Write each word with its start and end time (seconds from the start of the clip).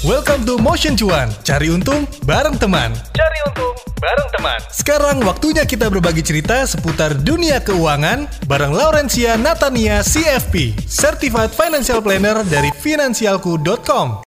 Welcome 0.00 0.48
to 0.48 0.56
Motion 0.56 0.96
Cuan. 0.96 1.28
Cari 1.44 1.68
untung 1.68 2.08
bareng 2.24 2.56
teman. 2.56 2.88
Cari 3.12 3.38
untung 3.44 3.76
bareng 4.00 4.32
teman. 4.32 4.56
Sekarang 4.72 5.20
waktunya 5.28 5.68
kita 5.68 5.92
berbagi 5.92 6.24
cerita 6.24 6.64
seputar 6.64 7.12
dunia 7.20 7.60
keuangan 7.60 8.24
bareng 8.48 8.72
Laurencia 8.72 9.36
Natania 9.36 10.00
CFP, 10.00 10.72
Certified 10.88 11.52
Financial 11.52 12.00
Planner 12.00 12.40
dari 12.48 12.72
finansialku.com. 12.80 14.24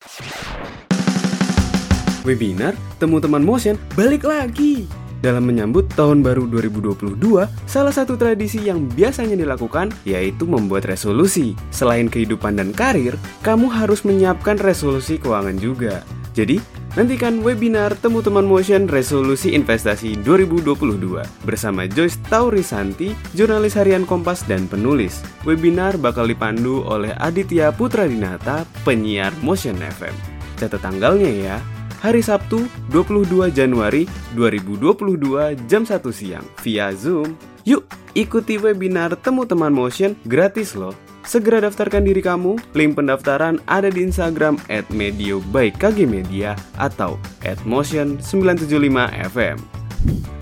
Webinar 2.22 2.78
Temu 3.02 3.18
Teman 3.18 3.42
Motion 3.42 3.74
balik 3.98 4.30
lagi. 4.30 5.03
Dalam 5.24 5.48
menyambut 5.48 5.88
tahun 5.96 6.20
baru 6.20 6.52
2022, 6.52 7.48
salah 7.64 7.96
satu 7.96 8.20
tradisi 8.20 8.60
yang 8.60 8.92
biasanya 8.92 9.40
dilakukan 9.40 9.88
yaitu 10.04 10.44
membuat 10.44 10.84
resolusi. 10.84 11.56
Selain 11.72 12.12
kehidupan 12.12 12.60
dan 12.60 12.76
karir, 12.76 13.16
kamu 13.40 13.72
harus 13.72 14.04
menyiapkan 14.04 14.60
resolusi 14.60 15.16
keuangan 15.16 15.56
juga. 15.56 16.04
Jadi, 16.36 16.60
nantikan 17.00 17.40
webinar 17.40 17.96
Temu 17.96 18.20
Teman 18.20 18.44
Motion 18.44 18.92
Resolusi 18.92 19.56
Investasi 19.56 20.20
2022 20.28 21.24
bersama 21.48 21.88
Joyce 21.88 22.20
Taurisanti, 22.28 23.16
jurnalis 23.32 23.80
harian 23.80 24.04
Kompas 24.04 24.44
dan 24.44 24.68
penulis. 24.68 25.24
Webinar 25.48 25.96
bakal 26.04 26.28
dipandu 26.28 26.84
oleh 26.84 27.16
Aditya 27.16 27.72
Putra 27.72 28.12
Dinata, 28.12 28.68
penyiar 28.84 29.32
Motion 29.40 29.80
FM. 29.80 30.12
Catat 30.60 30.84
tanggalnya 30.84 31.32
ya, 31.32 31.58
hari 32.04 32.20
Sabtu 32.20 32.68
22 32.92 33.48
Januari 33.56 34.04
2022 34.36 35.56
jam 35.72 35.88
1 35.88 36.04
siang 36.12 36.44
via 36.60 36.92
Zoom. 36.92 37.40
Yuk, 37.64 37.88
ikuti 38.12 38.60
webinar 38.60 39.16
Temu 39.24 39.48
Teman 39.48 39.72
Motion 39.72 40.20
gratis 40.28 40.76
loh. 40.76 40.92
Segera 41.24 41.64
daftarkan 41.64 42.04
diri 42.04 42.20
kamu, 42.20 42.60
link 42.76 43.00
pendaftaran 43.00 43.64
ada 43.72 43.88
di 43.88 44.04
Instagram 44.04 44.60
at 44.68 44.84
medio 44.92 45.40
by 45.56 45.72
KG 45.72 46.04
Media 46.04 46.60
atau 46.76 47.16
at 47.48 47.56
motion975fm. 47.64 49.56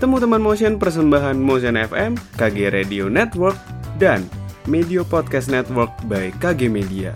Temu 0.02 0.18
Teman 0.18 0.42
Motion 0.42 0.82
persembahan 0.82 1.38
Motion 1.38 1.78
FM, 1.78 2.18
KG 2.34 2.74
Radio 2.74 3.06
Network, 3.06 3.54
dan 4.02 4.26
Medio 4.66 5.06
Podcast 5.06 5.46
Network 5.46 5.94
by 6.10 6.34
KG 6.42 6.66
Media. 6.66 7.14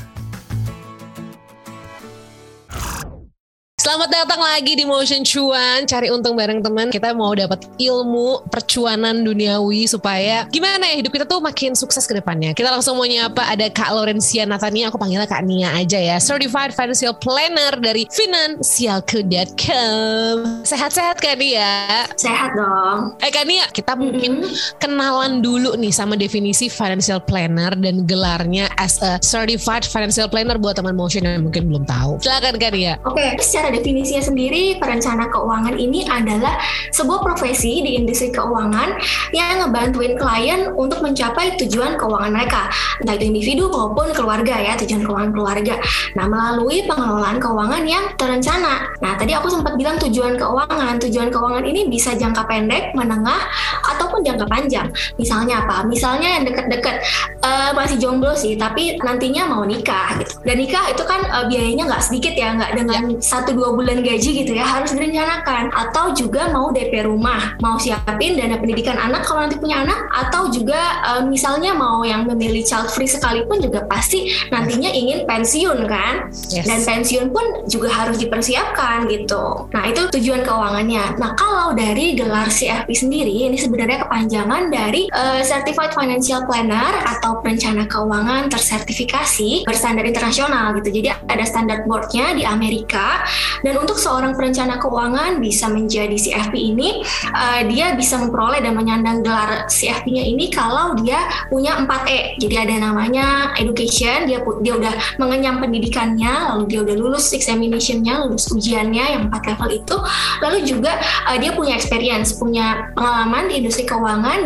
Selamat 3.87 4.11
datang 4.11 4.43
lagi 4.43 4.75
di 4.75 4.83
Motion 4.83 5.23
Cuan, 5.23 5.87
cari 5.87 6.11
untung 6.11 6.35
bareng 6.35 6.59
teman. 6.59 6.91
Kita 6.91 7.15
mau 7.15 7.31
dapat 7.39 7.71
ilmu 7.79 8.43
percuanan 8.51 9.23
duniawi 9.23 9.87
supaya 9.87 10.43
gimana 10.51 10.91
ya 10.91 10.99
hidup 10.99 11.15
kita 11.15 11.23
tuh 11.23 11.39
makin 11.39 11.79
sukses 11.79 12.03
ke 12.03 12.19
depannya. 12.19 12.51
Kita 12.51 12.75
langsung 12.75 12.99
mau 12.99 13.07
nyapa 13.07 13.47
ada 13.47 13.71
Kak 13.71 13.95
Laurencia 13.95 14.43
Natania, 14.43 14.91
aku 14.91 14.99
panggilnya 14.99 15.31
Kak 15.31 15.47
Nia 15.47 15.71
aja 15.71 16.03
ya. 16.03 16.19
Certified 16.19 16.75
Financial 16.75 17.15
Planner 17.15 17.79
dari 17.79 18.11
finansialku.com. 18.11 20.67
Sehat-sehat 20.67 21.23
Kak 21.23 21.39
Nia? 21.39 22.11
Sehat 22.19 22.59
dong. 22.59 23.15
Eh 23.23 23.31
Kak 23.31 23.47
Nia, 23.47 23.71
kita 23.71 23.95
mungkin 23.95 24.51
kenalan 24.83 25.47
dulu 25.47 25.79
nih 25.79 25.95
sama 25.95 26.19
definisi 26.19 26.67
financial 26.67 27.23
planner 27.23 27.71
dan 27.79 28.03
gelarnya 28.03 28.67
as 28.83 28.99
a 28.99 29.23
certified 29.23 29.87
financial 29.87 30.27
planner 30.27 30.59
buat 30.59 30.75
teman 30.75 30.99
motion 30.99 31.23
yang 31.23 31.47
mungkin 31.47 31.71
belum 31.71 31.87
tahu. 31.87 32.19
Silakan 32.19 32.59
Kak 32.59 32.75
Nia. 32.75 32.99
Oke, 33.07 33.39
secara 33.39 33.76
definisinya 33.77 34.25
sendiri, 34.25 34.81
perencana 34.81 35.29
keuangan 35.29 35.77
ini 35.77 36.09
adalah 36.09 36.57
sebuah 36.91 37.21
profesi 37.21 37.85
di 37.85 38.01
industri 38.01 38.33
keuangan 38.33 38.97
yang 39.37 39.61
ngebantuin 39.61 40.17
klien 40.17 40.73
untuk 40.73 41.05
mencapai 41.05 41.61
tujuan 41.61 42.01
keuangan 42.01 42.33
mereka, 42.33 42.73
entah 43.05 43.15
itu 43.21 43.29
individu 43.29 43.69
maupun 43.69 44.17
keluarga 44.17 44.57
ya, 44.57 44.73
tujuan 44.81 45.05
keuangan 45.05 45.33
keluarga. 45.37 45.77
Nah, 46.17 46.25
melalui 46.25 46.89
pengelolaan 46.89 47.37
keuangan 47.37 47.83
yang 47.85 48.05
terencana. 48.17 48.97
Nah, 49.05 49.13
tadi 49.21 49.37
aku 49.37 49.53
sempat 49.53 49.77
bilang 49.77 50.01
tujuan 50.01 50.41
keuangan. 50.41 50.97
Tujuan 50.97 51.29
keuangan 51.29 51.65
ini 51.69 51.93
bisa 51.93 52.17
jangka 52.17 52.49
pendek, 52.49 52.97
menengah, 52.97 53.45
ataupun 53.85 54.16
jangka 54.25 54.47
panjang. 54.49 54.89
Misalnya 55.21 55.65
apa? 55.65 55.85
Misalnya 55.85 56.41
yang 56.41 56.45
deket-deket 56.49 56.97
uh, 57.45 57.71
masih 57.77 57.97
jomblo 58.01 58.33
sih, 58.33 58.57
tapi 58.57 58.97
nantinya 59.01 59.49
mau 59.49 59.63
nikah 59.65 60.17
gitu. 60.21 60.41
Dan 60.45 60.57
nikah 60.61 60.85
itu 60.93 61.03
kan 61.05 61.21
uh, 61.29 61.45
biayanya 61.49 61.89
nggak 61.89 62.03
sedikit 62.05 62.35
ya, 62.37 62.57
nggak 62.57 62.73
dengan 62.77 63.03
satu 63.21 63.53
dua 63.57 63.75
bulan 63.75 64.01
gaji 64.01 64.31
gitu 64.45 64.53
ya 64.57 64.65
harus 64.65 64.95
direncanakan 64.95 65.73
atau 65.75 66.15
juga 66.15 66.49
mau 66.55 66.71
DP 66.71 67.05
rumah 67.05 67.59
mau 67.61 67.77
siapin 67.77 68.39
dana 68.39 68.57
pendidikan 68.57 68.97
anak 68.97 69.27
kalau 69.27 69.45
nanti 69.45 69.59
punya 69.59 69.83
anak 69.83 70.07
atau 70.13 70.49
juga 70.49 71.03
uh, 71.05 71.23
misalnya 71.27 71.75
mau 71.75 72.07
yang 72.07 72.25
memilih 72.25 72.63
child 72.63 72.89
free 72.89 73.11
sekalipun 73.11 73.59
juga 73.59 73.85
pasti 73.85 74.31
nantinya 74.55 74.89
ingin 74.89 75.29
pensiun 75.29 75.85
kan 75.85 76.31
yes. 76.53 76.65
dan 76.65 76.81
pensiun 76.87 77.27
pun 77.35 77.45
juga 77.67 77.91
harus 77.91 78.17
dipersiapkan 78.23 79.11
gitu 79.11 79.69
nah 79.75 79.85
itu 79.85 80.07
tujuan 80.17 80.47
keuangannya 80.47 81.19
nah 81.19 81.35
kalau 81.35 81.75
dari 81.75 82.15
gelar 82.15 82.49
CFP 82.49 82.89
sendiri 82.95 83.31
ini 83.31 83.59
sebenarnya 83.59 84.06
kepanjangan 84.07 84.71
dari 84.71 85.11
uh, 85.11 85.43
Certified 85.43 85.93
Financial 85.93 86.47
Planner 86.47 87.03
atau 87.05 87.43
perencana 87.43 87.85
keuangan 87.91 88.49
tersertifikasi 88.49 89.67
berstandar 89.67 90.07
internasional 90.07 90.73
gitu 90.79 91.03
jadi 91.03 91.19
ada 91.27 91.45
standar 91.45 91.83
boardnya 91.85 92.33
di 92.39 92.47
Amerika 92.47 93.27
dan 93.67 93.75
untuk 93.83 93.99
seorang 93.99 94.37
perencana 94.39 94.79
keuangan 94.79 95.43
bisa 95.43 95.67
menjadi 95.67 96.15
CFP 96.15 96.55
ini, 96.55 97.03
uh, 97.33 97.67
dia 97.67 97.97
bisa 97.97 98.21
memperoleh 98.21 98.61
dan 98.61 98.77
menyandang 98.77 99.25
gelar 99.25 99.67
CFP-nya 99.67 100.25
ini 100.27 100.53
kalau 100.53 100.95
dia 101.01 101.27
punya 101.49 101.81
4E. 101.83 102.39
Jadi 102.39 102.55
ada 102.57 102.75
namanya 102.91 103.57
education, 103.57 104.29
dia 104.29 104.39
dia 104.63 104.75
udah 104.77 104.95
mengenyam 105.19 105.59
pendidikannya, 105.59 106.55
lalu 106.55 106.65
dia 106.69 106.81
udah 106.85 106.97
lulus 106.97 107.33
examination-nya, 107.33 108.27
lulus 108.27 108.47
ujiannya 108.53 109.05
yang 109.19 109.23
4 109.33 109.51
level 109.57 109.69
itu. 109.73 109.97
Lalu 110.45 110.59
juga 110.63 111.01
uh, 111.27 111.37
dia 111.41 111.51
punya 111.57 111.75
experience, 111.75 112.37
punya 112.37 112.93
pengalaman 112.93 113.49
di 113.49 113.65
industri 113.65 113.83
keuangan 113.83 113.96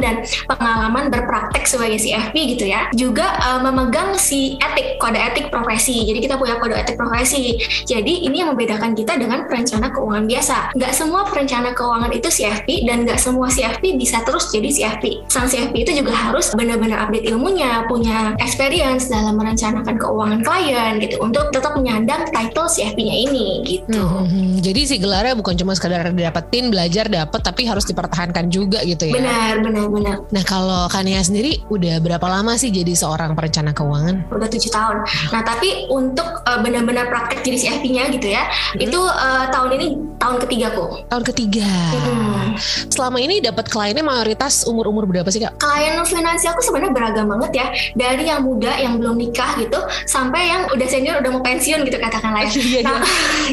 dan 0.00 0.22
pengalaman 0.47 1.11
berpraktek 1.11 1.66
sebagai 1.66 1.99
CFP 1.99 2.56
gitu 2.56 2.65
ya. 2.71 2.88
Juga 2.94 3.37
uh, 3.41 3.61
memegang 3.62 4.15
si 4.16 4.56
etik, 4.61 5.00
kode 5.03 5.19
etik 5.19 5.50
profesi. 5.50 6.06
Jadi 6.06 6.19
kita 6.25 6.34
punya 6.38 6.56
kode 6.59 6.77
etik 6.77 6.97
profesi. 6.97 7.59
Jadi 7.87 8.27
ini 8.27 8.43
yang 8.43 8.55
membedakan 8.55 8.94
kita 8.94 9.19
dengan 9.19 9.47
perencana 9.47 9.91
keuangan 9.91 10.25
biasa. 10.27 10.56
Nggak 10.77 10.93
semua 10.94 11.22
perencana 11.27 11.75
keuangan 11.75 12.10
itu 12.15 12.28
CFP 12.31 12.87
dan 12.87 13.09
nggak 13.09 13.19
semua 13.21 13.50
CFP 13.50 13.97
bisa 13.97 14.22
terus 14.22 14.50
jadi 14.50 14.69
CFP. 14.71 15.27
Sang 15.31 15.47
CFP 15.47 15.87
itu 15.87 16.05
juga 16.05 16.12
harus 16.12 16.53
benar-benar 16.55 17.09
update 17.09 17.27
ilmunya, 17.31 17.84
punya 17.87 18.34
experience 18.43 19.09
dalam 19.09 19.39
merencanakan 19.41 19.97
keuangan 19.97 20.41
klien 20.44 21.00
gitu 21.00 21.16
untuk 21.22 21.49
tetap 21.55 21.75
menyandang 21.77 22.28
title 22.31 22.69
CFP-nya 22.69 23.16
ini 23.31 23.47
gitu. 23.65 24.00
Hmm, 24.00 24.25
hmm, 24.25 24.28
hmm. 24.28 24.50
Jadi 24.60 24.81
si 24.84 24.97
gelarnya 25.00 25.34
bukan 25.34 25.55
cuma 25.56 25.72
sekadar 25.72 26.12
dapetin 26.12 26.69
belajar 26.69 27.09
dapat 27.09 27.41
tapi 27.41 27.65
harus 27.65 27.89
dipertahankan 27.89 28.53
juga 28.53 28.84
gitu 28.84 29.09
ya. 29.09 29.15
Benar, 29.16 29.40
benar, 29.61 29.87
benar. 29.89 30.17
Nah 30.31 30.45
kalau 30.45 30.87
Kania 30.93 31.23
sendiri 31.25 31.62
udah 31.69 31.99
berapa 32.03 32.27
lama 32.27 32.55
sih 32.56 32.69
jadi 32.69 32.93
seorang 32.95 33.33
perencana 33.34 33.73
keuangan? 33.73 34.28
Udah 34.31 34.49
tujuh 34.49 34.71
tahun. 34.71 34.97
Nah 35.33 35.43
tapi 35.43 35.89
untuk 35.89 36.27
uh, 36.45 36.59
benar-benar 36.61 37.09
praktek 37.09 37.43
jadi 37.47 37.59
CFP-nya 37.59 38.05
gitu 38.15 38.28
ya, 38.31 38.47
hmm. 38.47 38.84
itu 38.84 39.01
uh, 39.01 39.49
tahun 39.49 39.71
ini 39.81 39.87
tahun 40.21 40.37
ketiga 40.47 40.67
kok. 40.77 40.91
Tahun 41.09 41.25
ketiga. 41.25 41.71
Hmm. 41.97 42.55
Selama 42.93 43.19
ini 43.23 43.41
dapat 43.41 43.73
kliennya 43.73 44.05
mayoritas 44.05 44.69
umur-umur 44.69 45.09
berapa 45.09 45.28
sih 45.33 45.41
kak? 45.41 45.57
Klien 45.57 45.97
finansialku 46.05 46.61
sebenarnya 46.61 46.93
beragam 46.93 47.27
banget 47.33 47.53
ya. 47.57 47.67
Dari 47.97 48.25
yang 48.28 48.45
muda 48.45 48.72
yang 48.77 49.01
belum 49.01 49.17
nikah 49.17 49.57
gitu 49.57 49.78
sampai 50.05 50.53
yang 50.53 50.62
udah 50.69 50.87
senior 50.87 51.19
udah 51.25 51.31
mau 51.33 51.43
pensiun 51.43 51.87
gitu 51.89 51.97
katakanlah 51.97 52.45
ya. 52.47 52.53
Iya, 52.61 52.84
nah, 52.87 53.03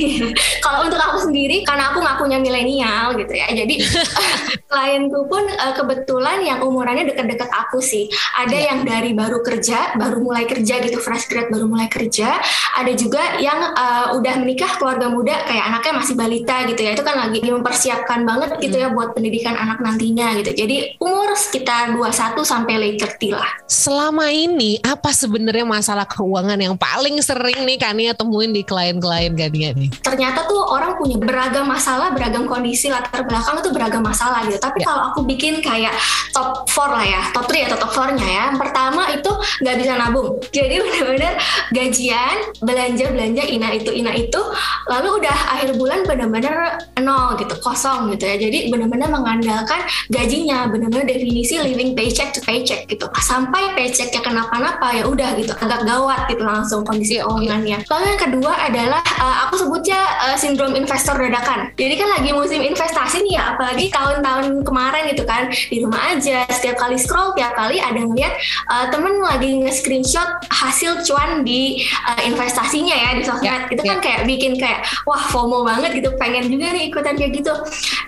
kalau 0.66 0.80
untuk 0.86 1.00
aku 1.00 1.31
sendiri 1.31 1.64
karena 1.64 1.90
aku 1.90 2.04
ngakunya 2.04 2.38
milenial 2.44 3.16
gitu 3.16 3.34
ya. 3.34 3.48
Jadi 3.50 3.75
klienku 4.72 5.19
pun 5.31 5.44
uh, 5.48 5.74
kebetulan 5.78 6.42
yang 6.42 6.60
umurannya 6.66 7.06
dekat-dekat 7.08 7.50
aku 7.54 7.80
sih. 7.80 8.10
Ada 8.36 8.52
yeah. 8.52 8.66
yang 8.74 8.80
dari 8.84 9.14
baru 9.14 9.46
kerja, 9.46 9.96
baru 9.96 10.20
mulai 10.20 10.50
kerja 10.50 10.82
gitu 10.82 10.98
fresh 10.98 11.30
grad 11.30 11.54
baru 11.54 11.70
mulai 11.70 11.88
kerja. 11.88 12.42
Ada 12.76 12.92
juga 12.98 13.38
yang 13.38 13.78
uh, 13.78 14.18
udah 14.18 14.34
menikah 14.42 14.76
keluarga 14.82 15.08
muda 15.08 15.46
kayak 15.46 15.63
anaknya 15.69 15.94
masih 16.01 16.16
balita 16.18 16.56
gitu 16.66 16.81
ya 16.81 16.92
itu 16.96 17.04
kan 17.04 17.16
lagi 17.19 17.40
mempersiapkan 17.44 18.24
banget 18.24 18.50
gitu 18.63 18.75
ya 18.80 18.88
buat 18.90 19.13
pendidikan 19.13 19.54
anak 19.54 19.84
nantinya 19.84 20.34
gitu 20.40 20.56
jadi 20.56 20.98
umur 20.98 21.36
sekitar 21.38 21.94
21 21.94 22.42
sampai 22.42 22.74
late 22.80 22.98
30 23.19 23.36
lah 23.38 23.51
selama 23.68 24.31
ini 24.31 24.81
apa 24.81 25.13
sebenarnya 25.13 25.68
masalah 25.68 26.07
keuangan 26.07 26.57
yang 26.57 26.75
paling 26.80 27.19
sering 27.22 27.68
nih 27.68 27.78
Kania 27.78 28.12
temuin 28.18 28.56
di 28.56 28.66
klien-klien 28.66 29.34
Kania 29.36 29.75
nih 29.75 29.90
ternyata 30.01 30.48
tuh 30.50 30.62
orang 30.66 30.98
punya 30.98 31.19
beragam 31.19 31.68
masalah 31.68 32.10
beragam 32.16 32.50
kondisi 32.50 32.90
latar 32.90 33.28
belakang 33.28 33.60
itu 33.60 33.69
beragam 33.69 34.01
masalah 34.01 34.42
gitu 34.48 34.57
tapi 34.57 34.81
ya. 34.81 34.90
kalau 34.90 35.13
aku 35.13 35.28
bikin 35.28 35.60
kayak 35.68 35.94
top 36.31 36.64
4 36.69 36.96
lah 36.96 37.06
ya 37.06 37.22
top 37.36 37.46
3 37.52 37.68
atau 37.68 37.78
top 37.84 37.92
4 37.92 38.18
nya 38.18 38.28
ya. 38.28 38.44
Yang 38.48 38.58
pertama 38.64 39.02
itu 39.12 39.31
nggak 39.64 39.75
bisa 39.75 39.92
nabung. 40.00 40.30
Jadi 40.58 40.75
benar-benar 40.80 41.34
gajian 41.75 42.38
belanja 42.64 43.06
belanja 43.12 43.44
ina 43.44 43.69
itu 43.75 43.92
ina 43.92 44.12
itu 44.16 44.42
lalu 44.88 45.22
udah 45.24 45.38
akhir 45.58 45.75
bulan 45.75 46.08
benar-benar 46.08 46.80
nol 47.04 47.36
gitu 47.38 47.56
kosong 47.60 48.16
gitu 48.16 48.24
ya. 48.24 48.36
Jadi 48.40 48.72
benar-benar 48.72 49.12
mengandalkan 49.12 49.84
gajinya 50.08 50.72
benar-benar 50.72 51.06
definisi 51.06 51.60
living 51.60 51.94
paycheck 51.94 52.31
to 52.31 52.40
paycheck 52.48 52.88
gitu. 52.88 53.06
Sampai 53.20 53.75
paychecknya 53.75 54.24
kenapa-napa 54.24 54.96
ya 54.96 55.04
udah 55.06 55.36
gitu 55.36 55.52
agak 55.60 55.84
gawat 55.84 56.30
gitu 56.31 56.44
langsung 56.48 56.81
kondisi 56.88 57.20
keuangannya. 57.20 57.84
Lalu 57.90 58.06
yang 58.16 58.22
kedua 58.22 58.54
adalah 58.56 59.02
uh, 59.20 59.36
aku 59.48 59.60
sebutnya 59.60 60.00
uh, 60.24 60.36
sindrom 60.40 60.78
investor 60.78 61.18
dadakan. 61.18 61.74
Jadi 61.75 61.94
kan 61.98 62.08
lagi 62.16 62.31
musim 62.31 62.62
investasi 62.63 63.25
nih 63.28 63.34
ya 63.36 63.44
apalagi 63.58 63.90
tahun-tahun 63.92 64.63
kemarin 64.63 65.04
gitu 65.12 65.24
kan 65.28 65.50
di 65.69 65.81
rumah 65.81 66.13
aja. 66.13 66.45
Setiap 66.50 66.77
kali 66.77 66.98
scroll 67.00 67.33
tiap 67.33 67.57
kali 67.57 67.81
ada 67.81 67.98
ngeliat 67.98 68.33
uh, 68.69 68.86
temen 68.94 69.19
lagi 69.21 69.57
nge-screenshot 69.63 70.45
hasil 70.51 71.01
cuan 71.06 71.42
di 71.42 71.81
uh, 72.06 72.21
investasinya 72.24 72.95
ya 72.95 73.09
di 73.18 73.24
sosmed. 73.25 73.45
Yeah, 73.48 73.59
itu 73.71 73.81
yeah. 73.81 73.89
kan 73.95 74.00
kayak 74.04 74.21
bikin 74.30 74.51
kayak 74.59 74.86
wah 75.07 75.21
FOMO 75.30 75.65
banget 75.65 75.98
gitu. 75.98 76.09
Pengen 76.18 76.50
juga 76.50 76.74
nih 76.74 76.89
ikutan 76.89 77.13
kayak 77.18 77.31
gitu. 77.38 77.54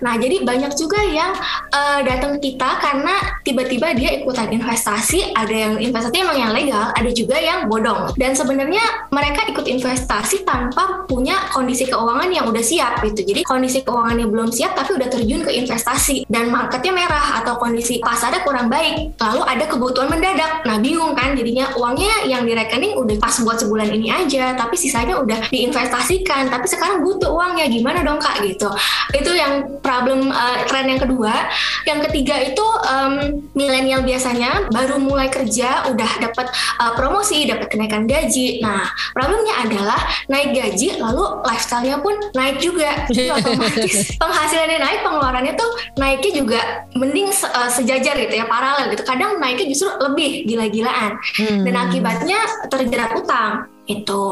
Nah 0.05 0.15
jadi 0.17 0.43
banyak 0.43 0.71
juga 0.75 0.99
yang 1.05 1.31
uh, 1.73 1.99
datang 2.05 2.37
kita 2.39 2.79
karena 2.79 3.13
tiba-tiba 3.43 3.93
dia 3.97 4.09
ikutan 4.21 4.49
investasi. 4.51 5.31
Ada 5.35 5.55
yang 5.55 5.73
investasi 5.79 6.15
emang 6.19 6.37
yang 6.37 6.51
legal 6.51 6.91
ada 6.93 7.09
juga 7.13 7.37
yang 7.39 7.67
bodong. 7.67 8.13
Dan 8.15 8.33
sebenarnya 8.33 9.09
mereka 9.13 9.45
ikut 9.49 9.65
investasi 9.65 10.43
tanpa 10.43 11.05
punya 11.05 11.49
kondisi 11.53 11.85
keuangan 11.87 12.29
yang 12.29 12.45
udah 12.49 12.63
siap 12.63 13.01
gitu. 13.05 13.21
Jadi 13.23 13.41
kondisi 13.45 13.81
keuangannya 13.85 14.27
belum 14.29 14.49
siap 14.49 14.75
tapi 14.75 14.97
udah 14.97 15.07
terjun 15.09 15.41
ke 15.45 15.51
investasi. 15.53 16.25
Dan 16.29 16.49
marketnya 16.49 16.93
merah 16.93 17.28
atau 17.37 17.59
kondisi 17.61 18.01
pasarnya 18.01 18.41
kurang 18.41 18.71
baik 18.71 19.13
lalu 19.19 19.41
ada 19.45 19.65
kebutuhan 19.69 20.09
mendadak. 20.09 20.65
Nah 20.65 20.81
bingung 20.81 21.13
kan 21.13 21.37
jadinya 21.37 21.69
uangnya 21.77 22.25
yang 22.25 22.47
di 22.47 22.57
rekening 22.57 22.97
udah 22.97 23.15
pas 23.21 23.35
buat 23.43 23.61
sebulan 23.61 23.89
ini 23.93 24.09
aja 24.09 24.57
tapi 24.57 24.73
sisanya 24.79 25.19
udah 25.19 25.51
diinvestasikan 25.51 26.49
tapi 26.49 26.65
sekarang 26.65 27.03
butuh 27.03 27.29
uangnya. 27.29 27.69
Gimana 27.69 28.01
dong 28.01 28.17
kak? 28.17 28.41
Gitu. 28.41 28.69
Itu 29.13 29.31
yang 29.35 29.81
problem 29.83 30.31
uh, 30.31 30.63
tren 30.65 30.89
yang 30.89 31.01
kedua. 31.01 31.51
Yang 31.85 32.09
ketiga 32.09 32.35
itu 32.39 32.65
um, 32.87 33.43
milenial 33.53 34.01
biasanya 34.01 34.71
baru 34.71 34.97
mulai 35.01 35.27
kerja 35.27 35.89
udah 35.91 36.11
dapat 36.23 36.47
uh, 36.79 36.93
promosi 36.95 37.45
dapat 37.45 37.67
kenaikan 37.67 38.07
gaji. 38.07 38.63
Nah 38.63 38.87
problemnya 39.11 39.67
adalah 39.67 39.99
naik 40.31 40.55
gaji 40.55 41.01
lalu 41.01 41.23
lifestyle-nya 41.43 41.99
pun 41.99 42.15
naik 42.33 42.63
juga. 42.63 43.05
Jadi 43.11 43.29
otomatis 43.37 44.15
penghasilannya 44.15 44.79
naik 44.79 44.99
pengeluarannya 45.03 45.53
tuh 45.59 45.69
naiknya 45.99 46.31
juga 46.31 46.61
mending 46.95 47.18
se 47.27 47.43
uh, 47.43 47.67
sejajar 47.67 48.15
gitu 48.15 48.39
ya 48.39 48.47
paralel 48.47 48.95
gitu. 48.95 49.03
Kadang 49.03 49.35
naiknya 49.43 49.67
justru 49.67 49.91
lebih 49.99 50.47
gila-gilaan. 50.47 51.19
Hmm. 51.39 51.63
dan 51.67 51.75
akibatnya 51.75 52.39
terjerat 52.71 53.11
utang 53.15 53.67
itu. 53.89 54.23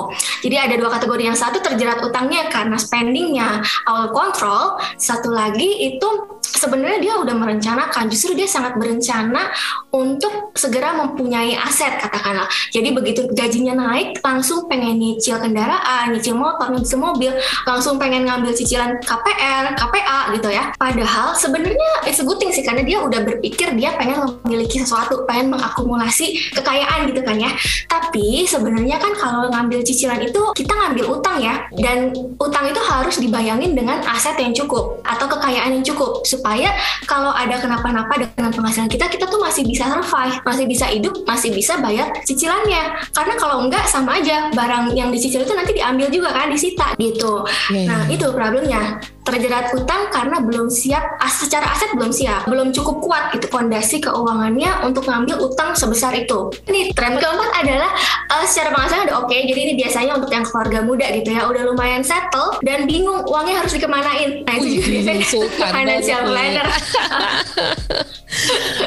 Jadi 0.45 0.55
ada 0.55 0.75
dua 0.77 0.93
kategori 0.93 1.23
yang 1.33 1.37
satu 1.37 1.57
terjerat 1.59 1.99
utangnya 2.05 2.45
karena 2.53 2.77
spendingnya 2.77 3.65
out 3.89 4.13
control, 4.13 4.77
satu 5.01 5.33
lagi 5.33 5.89
itu 5.93 6.37
sebenarnya 6.45 6.99
dia 7.01 7.13
udah 7.17 7.35
merencanakan, 7.35 8.07
justru 8.09 8.37
dia 8.37 8.45
sangat 8.45 8.77
berencana 8.77 9.49
untuk 9.93 10.53
segera 10.53 10.93
mempunyai 10.95 11.57
aset 11.57 11.97
katakanlah. 12.01 12.47
Jadi 12.71 12.93
begitu 12.93 13.25
gajinya 13.33 13.77
naik, 13.77 14.21
langsung 14.21 14.69
pengen 14.69 14.97
nyicil 14.97 15.37
kendaraan, 15.41 16.13
nyicil 16.13 16.37
motor, 16.37 16.69
nyicil 16.73 17.01
mobil, 17.01 17.33
langsung 17.65 17.97
pengen 17.97 18.25
ngambil 18.29 18.53
cicilan 18.53 18.97
KPR, 19.01 19.73
KPA 19.75 20.19
gitu 20.37 20.49
ya. 20.53 20.71
Padahal 20.77 21.33
sebenarnya 21.37 22.05
it's 22.05 22.21
a 22.21 22.25
good 22.25 22.37
thing 22.37 22.53
sih 22.53 22.65
karena 22.65 22.85
dia 22.85 23.01
udah 23.01 23.21
berpikir 23.25 23.73
dia 23.77 23.93
pengen 23.97 24.39
memiliki 24.45 24.81
sesuatu, 24.81 25.25
pengen 25.25 25.53
mengakumulasi 25.53 26.53
kekayaan 26.53 27.09
gitu 27.09 27.21
kan 27.25 27.37
ya. 27.37 27.51
Tapi 27.89 28.45
sebenarnya 28.45 28.97
kan 29.01 29.13
kalau 29.17 29.46
ngambil 29.47 29.79
cicilan 29.85 30.19
itu 30.19 30.41
kita 30.51 30.73
ngambil 30.73 31.05
utang 31.15 31.37
ya, 31.39 31.63
dan 31.79 32.11
utang 32.37 32.67
itu 32.67 32.81
harus 32.83 33.15
dibayangin 33.21 33.73
dengan 33.77 34.03
aset 34.03 34.35
yang 34.35 34.51
cukup 34.51 34.99
atau 35.07 35.25
kekayaan 35.29 35.79
yang 35.79 35.85
cukup. 35.85 36.25
Supaya 36.27 36.57
supaya 36.57 36.73
kalau 37.05 37.31
ada 37.35 37.59
kenapa-napa 37.61 38.17
dengan 38.17 38.49
penghasilan 38.49 38.89
kita 38.89 39.05
kita 39.11 39.29
tuh 39.29 39.37
masih 39.37 39.67
bisa 39.67 39.85
survive 39.85 40.37
masih 40.41 40.65
bisa 40.65 40.85
hidup 40.89 41.13
masih 41.29 41.53
bisa 41.53 41.77
bayar 41.77 42.09
cicilannya. 42.25 42.97
Karena 43.13 43.33
kalau 43.37 43.67
enggak 43.67 43.85
sama 43.85 44.17
aja. 44.17 44.49
Barang 44.57 44.95
yang 44.95 45.11
dicicil 45.11 45.43
itu 45.43 45.53
nanti 45.53 45.75
diambil 45.75 46.07
juga 46.09 46.33
kan 46.33 46.49
disita 46.49 46.95
gitu. 46.97 47.43
Yeah. 47.69 47.87
nah 47.89 48.01
itu 48.09 48.25
problemnya 48.31 48.97
terjerat 49.27 49.75
utang 49.75 50.07
karena 50.09 50.39
belum 50.39 50.71
siap 50.71 51.19
secara 51.27 51.75
aset 51.75 51.91
belum 51.99 52.15
siap 52.15 52.47
belum 52.47 52.71
cukup 52.71 53.03
kuat 53.03 53.23
gitu 53.35 53.51
fondasi 53.51 53.99
keuangannya 53.99 54.87
untuk 54.87 55.03
ngambil 55.03 55.43
utang 55.43 55.75
sebesar 55.75 56.15
itu. 56.15 56.47
Ini 56.63 56.95
tren 56.95 57.19
keempat 57.19 57.51
adalah 57.59 57.91
uh, 58.31 58.45
secara 58.47 58.71
penghasilan 58.71 59.11
udah 59.11 59.17
oke 59.19 59.27
okay, 59.27 59.43
jadi 59.43 59.59
ini 59.67 59.73
biasanya 59.75 60.11
untuk 60.15 60.31
yang 60.31 60.47
keluarga 60.47 60.79
muda 60.81 61.07
gitu 61.11 61.29
ya 61.35 61.43
udah 61.45 61.63
lumayan 61.67 62.01
settle 62.01 62.55
dan 62.63 62.87
bingung 62.87 63.27
uangnya 63.27 63.59
harus 63.59 63.75
dikemanain. 63.75 64.47
Nah 64.47 64.53
itu 64.57 64.79
juga 64.79 64.87
biasanya 64.95 65.25
financial 65.75 66.21
planner 66.31 66.67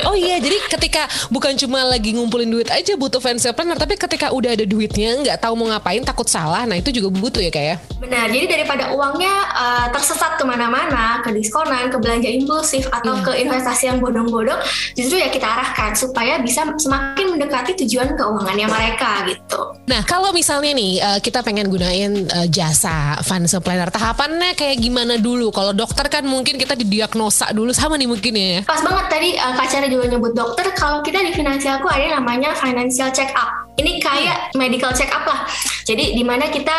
oh 0.08 0.16
iya 0.16 0.36
jadi 0.42 0.56
ketika 0.68 1.08
bukan 1.32 1.56
cuma 1.56 1.84
lagi 1.88 2.12
ngumpulin 2.12 2.48
duit 2.48 2.68
aja 2.68 2.94
butuh 2.96 3.18
financial 3.22 3.56
planner 3.56 3.76
tapi 3.76 3.96
ketika 3.96 4.32
udah 4.32 4.52
ada 4.52 4.64
duitnya 4.68 5.20
nggak 5.24 5.38
tahu 5.40 5.56
mau 5.56 5.72
ngapain 5.72 6.04
takut 6.04 6.28
salah 6.28 6.64
nah 6.68 6.76
itu 6.76 6.92
juga 6.92 7.08
butuh 7.12 7.42
ya 7.42 7.52
kayak 7.52 7.68
ya? 7.70 7.76
benar 8.00 8.26
jadi 8.32 8.46
daripada 8.56 8.96
uangnya 8.96 9.34
uh, 9.52 9.86
tersesat 9.92 10.40
ke 10.40 10.44
mana-mana, 10.48 11.20
ke 11.20 11.28
diskonan, 11.36 11.92
ke 11.92 12.00
belanja 12.00 12.32
impulsif, 12.32 12.88
atau 12.88 13.20
yeah. 13.20 13.24
ke 13.28 13.32
investasi 13.44 13.84
yang 13.92 14.00
bodong-bodong, 14.00 14.56
justru 14.96 15.20
ya 15.20 15.28
kita 15.28 15.44
arahkan 15.44 15.92
supaya 15.92 16.40
bisa 16.40 16.64
semakin 16.80 17.36
mendekati 17.36 17.76
tujuan 17.84 18.16
keuangannya 18.16 18.66
mereka 18.66 19.28
gitu. 19.28 19.76
Nah, 19.84 20.00
kalau 20.08 20.32
misalnya 20.32 20.72
nih 20.72 20.92
uh, 21.02 21.18
kita 21.20 21.44
pengen 21.44 21.68
gunain 21.68 22.24
uh, 22.32 22.48
jasa 22.48 23.20
financial 23.20 23.60
planner, 23.60 23.92
tahapannya 23.92 24.56
kayak 24.56 24.80
gimana 24.80 25.20
dulu? 25.20 25.52
Kalau 25.52 25.76
dokter 25.76 26.08
kan 26.08 26.24
mungkin 26.24 26.56
kita 26.56 26.72
didiagnosa 26.72 27.52
dulu 27.52 27.76
sama 27.76 28.00
nih 28.00 28.08
mungkin 28.08 28.32
ya. 28.32 28.64
Pas 28.64 28.80
banget 28.80 29.06
tadi 29.12 29.28
uh, 29.36 29.52
Kak 29.58 29.68
Cara 29.68 29.86
juga 29.90 30.06
nyebut 30.06 30.32
dokter, 30.32 30.70
kalau 30.78 31.02
kita 31.02 31.18
di 31.20 31.34
finansialku 31.34 31.90
ada 31.90 32.22
namanya 32.22 32.54
financial 32.54 33.10
check 33.10 33.34
up. 33.34 33.69
Ini 33.78 34.02
kayak 34.02 34.56
medical 34.58 34.90
check 34.92 35.08
up 35.14 35.24
lah. 35.24 35.46
Jadi 35.86 36.14
di 36.14 36.22
mana 36.22 36.46
kita 36.46 36.74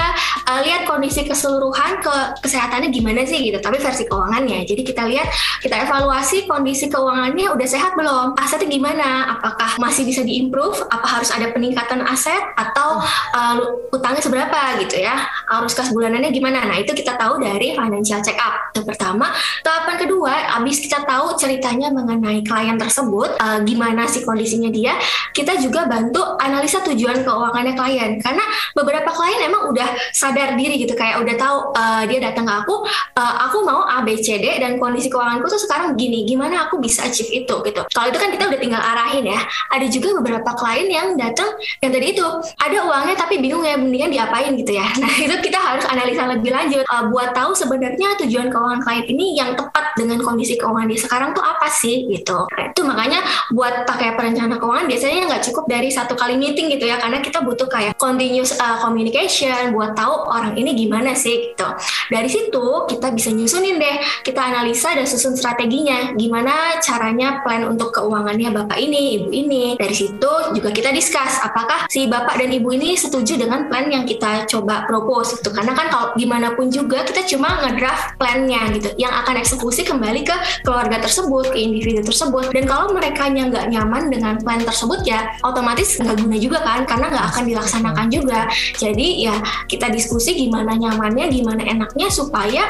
uh, 0.48 0.60
lihat 0.64 0.88
kondisi 0.88 1.28
keseluruhan 1.28 2.00
ke 2.00 2.16
kesehatannya 2.46 2.94
gimana 2.94 3.28
sih 3.28 3.44
gitu. 3.44 3.60
Tapi 3.60 3.82
versi 3.82 4.08
keuangannya. 4.08 4.64
Jadi 4.64 4.82
kita 4.88 5.04
lihat 5.10 5.28
kita 5.60 5.84
evaluasi 5.88 6.48
kondisi 6.48 6.88
keuangannya 6.88 7.52
udah 7.52 7.68
sehat 7.68 7.98
belum? 8.00 8.38
Asetnya 8.40 8.70
gimana? 8.72 9.36
Apakah 9.36 9.76
masih 9.82 10.08
bisa 10.08 10.22
diimprove? 10.24 10.80
Apa 10.88 11.20
harus 11.20 11.34
ada 11.34 11.52
peningkatan 11.52 12.06
aset 12.08 12.40
atau 12.56 13.04
uh, 13.36 13.56
utangnya 13.92 14.22
seberapa 14.24 14.60
gitu 14.86 15.04
ya? 15.04 15.28
Arus 15.60 15.76
kas 15.76 15.92
bulanannya 15.92 16.32
gimana? 16.32 16.64
Nah, 16.64 16.78
itu 16.80 16.96
kita 16.96 17.20
tahu 17.20 17.42
dari 17.42 17.76
financial 17.76 18.24
check 18.24 18.40
up. 18.40 18.72
Yang 18.78 18.96
pertama, 18.96 19.34
tahapan 19.66 19.96
kedua, 20.00 20.32
habis 20.56 20.80
kita 20.80 21.04
tahu 21.04 21.36
ceritanya 21.36 21.92
mengenai 21.92 22.46
klien 22.48 22.80
tersebut, 22.80 23.36
uh, 23.42 23.60
gimana 23.68 24.08
sih 24.08 24.24
kondisinya 24.24 24.72
dia, 24.72 24.96
kita 25.36 25.60
juga 25.60 25.84
bantu 25.90 26.40
analisa 26.40 26.80
tujuan 26.94 27.24
keuangannya 27.24 27.74
klien. 27.76 28.12
Karena 28.20 28.44
beberapa 28.78 29.10
klien 29.12 29.40
emang 29.48 29.72
udah 29.72 29.88
sadar 30.12 30.56
diri 30.56 30.78
gitu 30.80 30.94
kayak 30.96 31.22
udah 31.24 31.36
tahu 31.40 31.58
uh, 31.76 32.04
dia 32.08 32.20
datang 32.20 32.48
ke 32.48 32.54
aku 32.54 32.76
uh, 33.18 33.36
aku 33.48 33.64
mau 33.64 33.86
A 33.86 34.02
B 34.02 34.18
C 34.18 34.40
D 34.40 34.60
dan 34.60 34.80
kondisi 34.82 35.12
keuanganku 35.12 35.48
tuh 35.48 35.62
sekarang 35.62 35.94
gini 36.00 36.24
gimana 36.26 36.68
aku 36.68 36.80
bisa 36.80 37.06
achieve 37.06 37.44
itu 37.44 37.56
gitu. 37.68 37.82
Kalau 37.92 38.08
itu 38.10 38.18
kan 38.18 38.30
kita 38.34 38.48
udah 38.48 38.60
tinggal 38.60 38.82
arahin 38.82 39.26
ya. 39.28 39.40
Ada 39.74 39.86
juga 39.92 40.18
beberapa 40.22 40.52
klien 40.56 40.88
yang 40.88 41.08
datang 41.20 41.52
yang 41.84 41.92
tadi 41.94 42.08
itu 42.16 42.26
ada 42.58 42.78
uangnya 42.88 43.16
tapi 43.20 43.38
bingung 43.44 43.62
ya 43.62 43.76
mendingan 43.78 44.10
diapain 44.12 44.56
gitu 44.56 44.74
ya. 44.76 44.88
Nah 44.98 45.12
itu 45.26 45.36
kita 45.44 45.60
harus 45.60 45.86
analisa 45.86 46.26
lebih 46.32 46.52
lanjut 46.56 46.84
uh, 46.90 47.08
buat 47.12 47.36
tahu 47.36 47.54
sebenarnya 47.54 48.18
tujuan 48.26 48.50
keuangan 48.50 48.82
klien 48.82 49.06
ini 49.12 49.38
yang 49.38 49.54
tepat 49.54 49.94
dengan 50.00 50.24
kondisi 50.24 50.56
keuangan 50.56 50.88
dia 50.88 51.00
sekarang 51.00 51.30
tuh 51.36 51.44
apa 51.44 51.68
sih 51.68 52.08
gitu. 52.08 52.48
Nah, 52.48 52.72
itu 52.72 52.82
makanya 52.88 53.20
buat 53.52 53.84
pakai 53.86 54.16
perencana 54.16 54.58
keuangan 54.58 54.88
biasanya 54.88 55.28
nggak 55.28 55.44
cukup 55.52 55.68
dari 55.68 55.90
satu 55.92 56.16
kali 56.16 56.40
meeting 56.40 56.71
gitu 56.72 56.88
ya 56.88 56.96
karena 56.96 57.20
kita 57.20 57.44
butuh 57.44 57.68
kayak 57.68 58.00
continuous 58.00 58.56
uh, 58.56 58.80
communication 58.80 59.76
buat 59.76 59.92
tahu 59.94 60.32
orang 60.32 60.56
ini 60.56 60.72
gimana 60.88 61.12
sih 61.12 61.52
gitu. 61.52 61.68
Dari 62.08 62.30
situ 62.32 62.66
kita 62.88 63.12
bisa 63.12 63.30
nyusunin 63.36 63.76
deh, 63.76 63.98
kita 64.24 64.40
analisa 64.40 64.96
dan 64.96 65.04
susun 65.04 65.36
strateginya 65.36 66.16
gimana 66.16 66.80
caranya 66.80 67.44
plan 67.44 67.68
untuk 67.68 67.92
keuangannya 67.92 68.56
bapak 68.56 68.80
ini, 68.80 69.20
ibu 69.20 69.30
ini. 69.36 69.64
Dari 69.76 69.96
situ 69.96 70.32
juga 70.56 70.72
kita 70.72 70.96
discuss 70.96 71.44
apakah 71.44 71.92
si 71.92 72.08
bapak 72.08 72.40
dan 72.40 72.50
ibu 72.56 72.72
ini 72.72 72.96
setuju 72.96 73.36
dengan 73.36 73.68
plan 73.68 73.92
yang 73.92 74.08
kita 74.08 74.48
coba 74.48 74.88
propose 74.88 75.36
gitu. 75.40 75.52
Karena 75.52 75.76
kan 75.76 75.92
kalau 75.92 76.08
gimana 76.16 76.56
pun 76.56 76.72
juga 76.72 77.04
kita 77.04 77.28
cuma 77.28 77.60
ngedraft 77.68 78.16
plannya 78.16 78.72
gitu 78.80 78.90
yang 78.96 79.12
akan 79.12 79.44
eksekusi 79.44 79.84
kembali 79.84 80.24
ke 80.24 80.36
keluarga 80.64 81.04
tersebut, 81.04 81.52
ke 81.52 81.60
individu 81.60 82.00
tersebut. 82.08 82.56
Dan 82.56 82.64
kalau 82.64 82.96
mereka 82.96 83.28
nggak 83.32 83.68
nyaman 83.68 84.08
dengan 84.08 84.40
plan 84.40 84.64
tersebut 84.64 85.04
ya 85.04 85.36
otomatis 85.44 86.00
nggak 86.00 86.16
guna 86.24 86.38
juga 86.40 86.61
kan 86.62 86.86
karena 86.86 87.12
nggak 87.12 87.26
akan 87.34 87.44
dilaksanakan 87.50 88.08
juga. 88.10 88.48
Jadi 88.78 89.28
ya 89.28 89.36
kita 89.68 89.90
diskusi 89.90 90.38
gimana 90.38 90.78
nyamannya 90.78 91.28
gimana 91.30 91.62
enaknya 91.66 92.08
supaya 92.10 92.64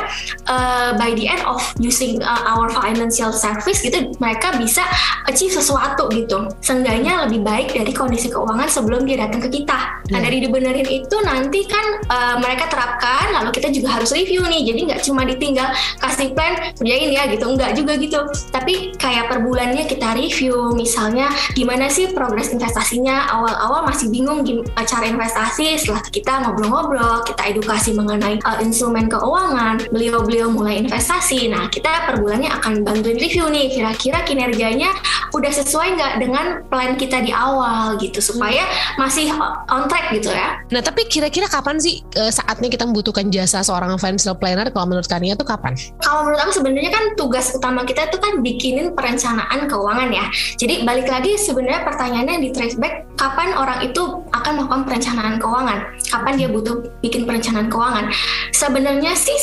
uh, 0.48 0.95
by 0.98 1.13
the 1.15 1.27
end 1.27 1.43
of 1.45 1.62
using 1.77 2.19
uh, 2.24 2.55
our 2.55 2.71
financial 2.71 3.31
service 3.31 3.83
gitu 3.83 4.12
mereka 4.17 4.55
bisa 4.57 4.83
achieve 5.27 5.53
sesuatu 5.53 6.07
gitu. 6.12 6.50
Seenggaknya 6.63 7.27
lebih 7.27 7.43
baik 7.43 7.75
dari 7.75 7.91
kondisi 7.91 8.31
keuangan 8.31 8.67
sebelum 8.67 9.03
dia 9.05 9.27
datang 9.27 9.43
ke 9.43 9.62
kita. 9.62 10.01
Nah 10.12 10.19
iya. 10.19 10.25
dari 10.27 10.38
dibenerin 10.43 10.88
itu 10.88 11.15
nanti 11.24 11.67
kan 11.67 11.86
uh, 12.07 12.36
mereka 12.39 12.67
terapkan 12.71 13.31
lalu 13.36 13.55
kita 13.55 13.69
juga 13.71 14.00
harus 14.00 14.12
review 14.12 14.43
nih. 14.48 14.62
Jadi 14.74 14.79
nggak 14.91 15.01
cuma 15.05 15.21
ditinggal 15.27 15.69
kasih 16.00 16.33
plan 16.33 16.55
kerjain 16.77 17.12
ya 17.12 17.24
gitu. 17.29 17.45
Nggak 17.45 17.71
juga 17.77 17.93
gitu. 18.00 18.19
Tapi 18.51 18.95
kayak 18.98 19.31
per 19.31 19.39
bulannya 19.43 19.86
kita 19.86 20.13
review 20.15 20.74
misalnya 20.75 21.31
gimana 21.53 21.88
sih 21.91 22.12
progres 22.12 22.51
investasinya 22.53 23.31
awal-awal 23.31 23.81
masih 23.88 24.08
bingung 24.14 24.46
gimana 24.46 24.84
cara 24.86 25.06
investasi 25.10 25.80
setelah 25.80 26.04
kita 26.10 26.34
ngobrol-ngobrol 26.46 27.26
kita 27.26 27.42
edukasi 27.50 27.96
mengenai 27.96 28.38
uh, 28.46 28.60
instrumen 28.62 29.08
keuangan 29.10 29.82
beliau-beliau 29.90 30.52
mulai 30.52 30.84
investasi 30.84 31.50
nah 31.50 31.68
kita 31.72 32.10
per 32.10 32.20
bulannya 32.20 32.52
akan 32.52 32.86
bantuin 32.86 33.18
review 33.18 33.50
nih 33.50 33.72
kira-kira 33.72 34.22
kinerjanya 34.28 34.92
udah 35.32 35.52
sesuai 35.52 35.96
nggak 35.98 36.14
dengan 36.22 36.46
plan 36.68 37.00
kita 37.00 37.24
di 37.24 37.32
awal 37.32 37.96
gitu 37.98 38.20
supaya 38.20 38.68
masih 39.00 39.32
on 39.72 39.88
track 39.88 40.12
gitu 40.14 40.30
ya 40.30 40.60
nah 40.70 40.84
tapi 40.84 41.08
kira-kira 41.08 41.48
kapan 41.48 41.80
sih 41.80 42.04
uh, 42.20 42.30
saatnya 42.32 42.68
kita 42.68 42.84
membutuhkan 42.84 43.32
jasa 43.32 43.64
seorang 43.64 43.96
financial 43.96 44.36
planner 44.36 44.68
kalau 44.74 44.92
menurut 44.92 45.08
Kania 45.08 45.40
tuh 45.40 45.48
kapan? 45.48 45.78
Kalau 46.04 46.28
menurut 46.28 46.42
aku 46.44 46.52
sebenarnya 46.60 46.92
kan 46.92 47.06
tugas 47.16 47.56
utama 47.56 47.88
kita 47.88 48.12
itu 48.12 48.18
kan 48.20 48.44
bikinin 48.44 48.92
perencanaan 48.92 49.72
keuangan 49.72 50.10
ya. 50.12 50.26
Jadi 50.60 50.84
balik 50.84 51.08
lagi 51.08 51.40
sebenarnya 51.40 51.88
pertanyaannya 51.88 52.38
di 52.44 52.50
trace 52.52 52.76
back 52.76 53.08
kapan 53.16 53.54
orang 53.54 53.71
itu 53.80 54.04
akan 54.36 54.51
melakukan 54.60 54.84
perencanaan 54.84 55.40
keuangan? 55.40 55.80
Kapan 56.12 56.34
dia 56.36 56.51
butuh 56.51 56.84
bikin 57.00 57.24
perencanaan 57.24 57.72
keuangan? 57.72 58.12
Sebenarnya 58.51 59.16
sih 59.16 59.40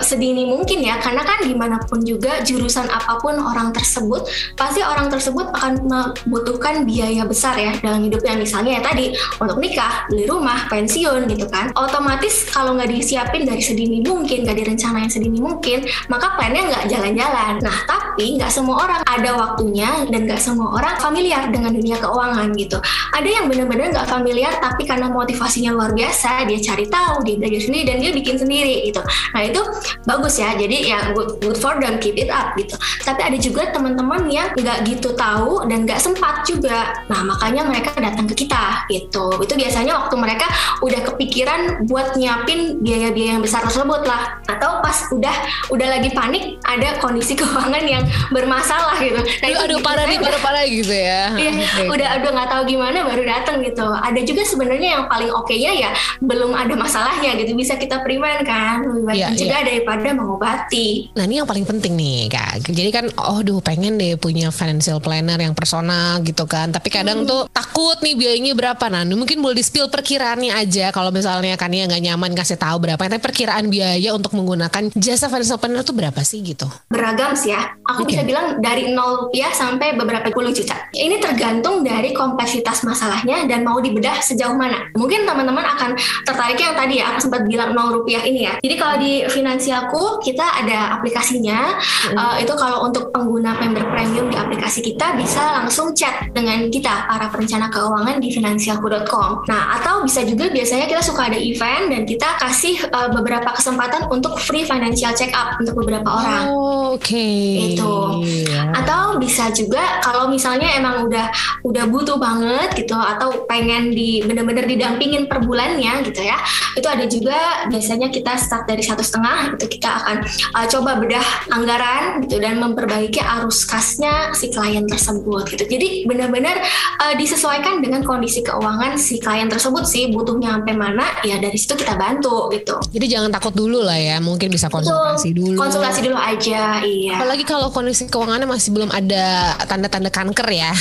sedini 0.00 0.48
mungkin 0.48 0.80
ya 0.80 0.96
karena 0.98 1.22
kan 1.22 1.44
gimana 1.44 1.76
pun 1.84 2.00
juga 2.00 2.40
jurusan 2.40 2.88
apa 2.88 3.20
pun 3.20 3.36
orang 3.36 3.70
tersebut 3.76 4.26
pasti 4.56 4.80
orang 4.82 5.12
tersebut 5.12 5.52
akan 5.52 5.86
membutuhkan 5.86 6.82
biaya 6.88 7.22
besar 7.28 7.54
ya 7.60 7.76
dalam 7.78 8.02
hidupnya 8.02 8.34
misalnya 8.34 8.80
ya 8.80 8.82
tadi 8.82 9.12
untuk 9.38 9.58
nikah, 9.60 10.08
beli 10.08 10.24
rumah, 10.26 10.66
pensiun 10.72 11.28
gitu 11.30 11.46
kan. 11.50 11.70
Otomatis 11.76 12.48
kalau 12.50 12.74
nggak 12.74 12.90
disiapin 12.90 13.44
dari 13.44 13.62
sedini 13.62 14.00
mungkin, 14.02 14.46
nggak 14.46 14.56
direncanain 14.56 15.10
sedini 15.10 15.38
mungkin, 15.42 15.84
maka 16.08 16.34
plannya 16.38 16.66
nggak 16.70 16.84
jalan-jalan. 16.90 17.60
Nah, 17.62 17.76
tapi 17.86 18.38
nggak 18.38 18.50
semua 18.52 18.86
orang 18.86 19.00
ada 19.06 19.30
waktunya 19.36 20.06
dan 20.10 20.26
nggak 20.26 20.40
semua 20.40 20.76
orang 20.78 20.94
familiar 20.98 21.48
dengan 21.50 21.74
dunia 21.74 21.98
keuangan 21.98 22.48
gitu. 22.54 22.78
Ada 23.12 23.28
yang 23.28 23.46
benar-benar 23.66 24.02
nggak 24.02 24.08
familiar, 24.10 24.52
tapi 24.62 24.82
karena 24.86 25.06
motivasinya 25.10 25.70
luar 25.74 25.90
biasa, 25.92 26.46
dia 26.46 26.58
cari 26.62 26.86
tahu, 26.86 27.22
dia 27.26 27.34
belajar 27.38 27.60
sendiri 27.62 27.84
dan 27.86 27.96
dia 28.00 28.10
bikin 28.14 28.36
sendiri 28.38 28.74
gitu. 28.88 29.02
Nah 29.34 29.42
itu 29.44 29.60
bagus 30.06 30.38
ya. 30.38 30.54
Jadi 30.56 30.90
ya 30.90 31.12
good, 31.12 31.38
good 31.42 31.58
for 31.58 31.76
them, 31.76 31.98
keep 31.98 32.16
it 32.16 32.30
up 32.30 32.54
gitu. 32.54 32.78
Tapi 33.02 33.20
ada 33.20 33.36
juga 33.38 33.68
teman-teman 33.74 34.30
yang 34.30 34.48
nggak 34.56 34.86
gitu 34.88 35.12
tahu 35.14 35.66
dan 35.68 35.84
nggak 35.84 36.00
sempat 36.00 36.46
juga. 36.46 37.04
Nah 37.10 37.26
makanya 37.26 37.66
mereka 37.66 37.92
datang 37.98 38.26
ke 38.30 38.46
kita 38.46 38.86
gitu. 38.88 39.42
Itu 39.42 39.54
biasanya 39.58 40.06
waktu 40.06 40.14
mereka 40.16 40.46
udah 40.80 41.00
kepikiran 41.12 41.86
buat 41.90 42.14
nyiapin 42.16 42.80
biaya-biaya 42.80 43.38
yang 43.38 43.44
besar 43.44 43.66
tersebut 43.66 44.06
lah. 44.06 44.40
Atau 44.46 44.80
pas 44.80 44.98
udah 45.12 45.36
udah 45.74 45.88
lagi 45.98 46.10
panik 46.14 46.58
ada 46.64 46.96
kondisi 47.02 47.34
keuangan 47.40 47.84
yang 47.84 48.04
bermasalah 48.30 48.96
gitu. 49.02 49.20
Nah, 49.20 49.48
aduh, 49.52 49.64
aduh 49.68 49.78
parah 49.82 50.04
nih, 50.06 50.18
parah 50.18 50.40
parah 50.40 50.64
gitu 50.66 50.94
ya. 50.94 51.34
Iya, 51.36 51.52
okay. 51.52 51.86
udah 51.90 52.08
udah 52.22 52.30
nggak 52.32 52.50
tahu 52.50 52.62
gimana 52.66 52.98
baru 53.04 53.22
datang 53.26 53.55
gitu. 53.62 53.86
Ada 53.86 54.20
juga 54.24 54.42
sebenarnya 54.44 54.88
yang 55.00 55.04
paling 55.06 55.30
oke-nya 55.32 55.72
ya 55.76 55.90
belum 56.20 56.52
ada 56.56 56.74
masalahnya 56.76 57.36
gitu 57.40 57.52
bisa 57.56 57.76
kita 57.76 58.00
prevent 58.02 58.42
kan 58.44 58.84
lebih 58.84 59.04
baik 59.04 59.18
yeah, 59.20 59.28
mencegah 59.32 59.60
yeah. 59.60 59.68
daripada 59.68 60.08
mengobati. 60.12 60.88
Nah 61.16 61.24
ini 61.24 61.40
yang 61.40 61.48
paling 61.48 61.66
penting 61.68 61.94
nih 61.96 62.28
kak. 62.32 62.68
Jadi 62.68 62.90
kan 62.92 63.06
oh 63.20 63.40
duh 63.40 63.60
pengen 63.60 63.96
deh 63.96 64.16
punya 64.16 64.52
financial 64.52 65.00
planner 65.00 65.38
yang 65.40 65.54
personal 65.56 66.20
gitu 66.22 66.44
kan. 66.44 66.72
Tapi 66.72 66.88
kadang 66.92 67.24
hmm. 67.24 67.28
tuh 67.28 67.42
takut 67.50 67.96
nih 68.02 68.14
biayanya 68.16 68.52
berapa. 68.52 68.84
Nah 68.92 69.06
mungkin 69.08 69.40
boleh 69.40 69.56
di 69.56 69.64
spill 69.64 69.88
perkiraannya 69.88 70.52
aja 70.52 70.92
kalau 70.92 71.08
misalnya 71.14 71.56
kan 71.56 71.72
ya 71.72 71.88
nggak 71.88 72.02
nyaman 72.02 72.32
kasih 72.36 72.60
tahu 72.60 72.82
berapa. 72.82 73.00
Tapi 73.00 73.22
perkiraan 73.22 73.72
biaya 73.72 74.12
untuk 74.12 74.36
menggunakan 74.36 74.92
jasa 74.96 75.30
financial 75.32 75.56
planner 75.56 75.86
tuh 75.86 75.96
berapa 75.96 76.20
sih 76.26 76.42
gitu? 76.44 76.68
Beragam 76.92 77.32
sih 77.32 77.54
ya. 77.54 77.76
Aku 77.86 78.02
okay. 78.02 78.18
bisa 78.18 78.22
bilang 78.26 78.58
dari 78.58 78.90
0 78.90 79.26
rupiah 79.26 79.54
sampai 79.54 79.94
beberapa 79.94 80.28
puluh 80.34 80.50
juta. 80.52 80.74
Ini 80.92 81.22
tergantung 81.22 81.86
dari 81.86 82.12
kompleksitas 82.12 82.82
masalahnya 82.82 83.45
dan 83.50 83.66
mau 83.66 83.78
dibedah 83.78 84.20
sejauh 84.22 84.54
mana. 84.54 84.90
Mungkin 84.94 85.26
teman-teman 85.26 85.64
akan 85.64 85.98
tertarik 86.26 86.58
yang 86.58 86.74
tadi 86.74 87.02
ya 87.02 87.14
aku 87.14 87.26
sempat 87.30 87.46
bilang 87.46 87.72
0 87.72 87.96
rupiah 88.02 88.22
ini 88.26 88.46
ya. 88.46 88.54
Jadi 88.60 88.74
kalau 88.78 88.96
di 88.98 89.12
finansialku 89.26 90.22
kita 90.22 90.44
ada 90.64 90.98
aplikasinya. 90.98 91.78
Hmm. 92.12 92.16
Uh, 92.16 92.36
itu 92.42 92.52
kalau 92.54 92.86
untuk 92.86 93.10
pengguna 93.10 93.58
member 93.58 93.86
premium 93.90 94.28
di 94.30 94.36
aplikasi 94.36 94.82
kita 94.82 95.16
bisa 95.16 95.62
langsung 95.62 95.94
chat 95.96 96.30
dengan 96.34 96.68
kita 96.68 97.08
para 97.08 97.30
perencana 97.30 97.70
keuangan 97.70 98.18
di 98.18 98.28
finansialku.com. 98.30 99.48
Nah 99.48 99.80
atau 99.80 100.02
bisa 100.02 100.22
juga 100.22 100.50
biasanya 100.50 100.86
kita 100.90 101.02
suka 101.02 101.30
ada 101.30 101.38
event 101.38 101.90
dan 101.90 102.02
kita 102.04 102.28
kasih 102.42 102.76
uh, 102.90 103.08
beberapa 103.12 103.52
kesempatan 103.54 104.08
untuk 104.10 104.38
free 104.42 104.66
financial 104.66 105.12
check 105.14 105.32
up 105.32 105.58
untuk 105.60 105.78
beberapa 105.78 106.08
orang. 106.08 106.42
Oh, 106.50 106.96
Oke. 106.96 107.12
Okay. 107.12 107.76
Itu. 107.76 108.24
Atau 108.72 109.20
bisa 109.20 109.52
juga 109.52 110.00
kalau 110.00 110.28
misalnya 110.32 110.72
emang 110.76 111.04
udah 111.08 111.28
udah 111.64 111.84
butuh 111.88 112.16
banget 112.16 112.72
gitu 112.76 112.96
atau 112.96 113.35
pengen 113.44 113.92
di 113.92 114.24
bener-bener 114.24 114.64
didampingin 114.64 115.28
per 115.28 115.44
bulannya 115.44 116.00
gitu 116.08 116.24
ya 116.24 116.40
itu 116.76 116.88
ada 116.88 117.04
juga 117.04 117.68
biasanya 117.68 118.08
kita 118.08 118.36
start 118.40 118.64
dari 118.64 118.80
satu 118.80 119.04
setengah 119.04 119.56
itu 119.56 119.66
kita 119.76 119.90
akan 120.00 120.16
uh, 120.56 120.66
coba 120.68 120.96
bedah 120.96 121.26
anggaran 121.52 122.24
gitu 122.24 122.40
dan 122.40 122.56
memperbaiki 122.60 123.20
arus 123.20 123.68
kasnya 123.68 124.32
si 124.32 124.48
klien 124.52 124.84
tersebut 124.84 125.48
gitu. 125.52 125.64
Jadi 125.64 126.04
benar-benar 126.04 126.60
uh, 127.00 127.14
disesuaikan 127.16 127.80
dengan 127.80 128.04
kondisi 128.04 128.44
keuangan 128.44 129.00
si 129.00 129.18
klien 129.18 129.48
tersebut 129.48 129.84
sih 129.88 130.12
butuhnya 130.12 130.56
sampai 130.60 130.74
mana 130.76 131.06
ya 131.24 131.40
dari 131.40 131.56
situ 131.56 131.74
kita 131.76 131.96
bantu 131.96 132.52
gitu. 132.52 132.76
Jadi 132.92 133.06
jangan 133.08 133.32
takut 133.32 133.52
dulu 133.56 133.82
lah 133.82 133.96
ya 133.96 134.20
mungkin 134.20 134.52
bisa 134.52 134.68
konsultasi 134.68 135.32
Betul, 135.32 135.56
dulu. 135.56 135.58
Konsultasi 135.58 136.00
dulu 136.04 136.18
aja 136.18 136.84
iya. 136.84 137.16
Apalagi 137.16 137.44
kalau 137.48 137.72
kondisi 137.72 138.06
keuangannya 138.06 138.48
masih 138.48 138.70
belum 138.76 138.92
ada 138.92 139.56
tanda-tanda 139.64 140.12
kanker 140.12 140.48
ya. 140.52 140.72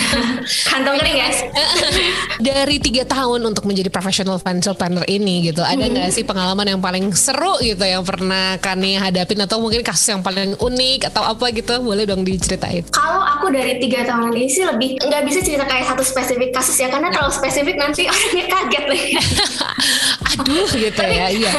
Kantong 0.72 0.96
kering 0.96 1.18
ya 1.20 1.28
dari 2.48 2.76
tiga 2.82 3.04
tahun 3.08 3.44
untuk 3.46 3.64
menjadi 3.68 3.88
professional 3.88 4.38
financial 4.40 4.76
planner 4.76 5.04
ini 5.08 5.50
gitu 5.50 5.62
ada 5.62 5.86
nggak 5.86 6.12
sih 6.12 6.24
pengalaman 6.26 6.76
yang 6.76 6.80
paling 6.82 7.10
seru 7.16 7.58
gitu 7.62 7.82
yang 7.82 8.02
pernah 8.06 8.56
Kani 8.60 8.98
hadapin? 8.98 9.40
Atau 9.42 9.58
mungkin 9.62 9.82
kasus 9.82 10.10
yang 10.10 10.22
paling 10.22 10.58
unik 10.58 11.10
atau 11.12 11.22
apa 11.22 11.50
gitu? 11.54 11.78
Boleh 11.80 12.04
dong 12.04 12.22
diceritain. 12.22 12.84
Kalau 12.92 13.22
aku 13.22 13.50
dari 13.50 13.78
tiga 13.82 14.06
tahun 14.06 14.34
ini 14.34 14.48
sih 14.48 14.64
lebih 14.66 15.00
nggak 15.00 15.22
bisa 15.26 15.40
cerita 15.42 15.64
kayak 15.66 15.86
satu 15.90 16.02
spesifik 16.02 16.50
kasus 16.54 16.76
ya. 16.78 16.88
Karena 16.88 17.08
kalau 17.10 17.30
spesifik 17.30 17.76
nanti 17.78 18.06
orangnya 18.12 18.44
kaget 18.46 18.84
nih 18.90 19.04
aduh 20.36 20.68
gitu 20.68 20.92
tapi, 20.92 21.16
ya 21.16 21.26
iya. 21.32 21.50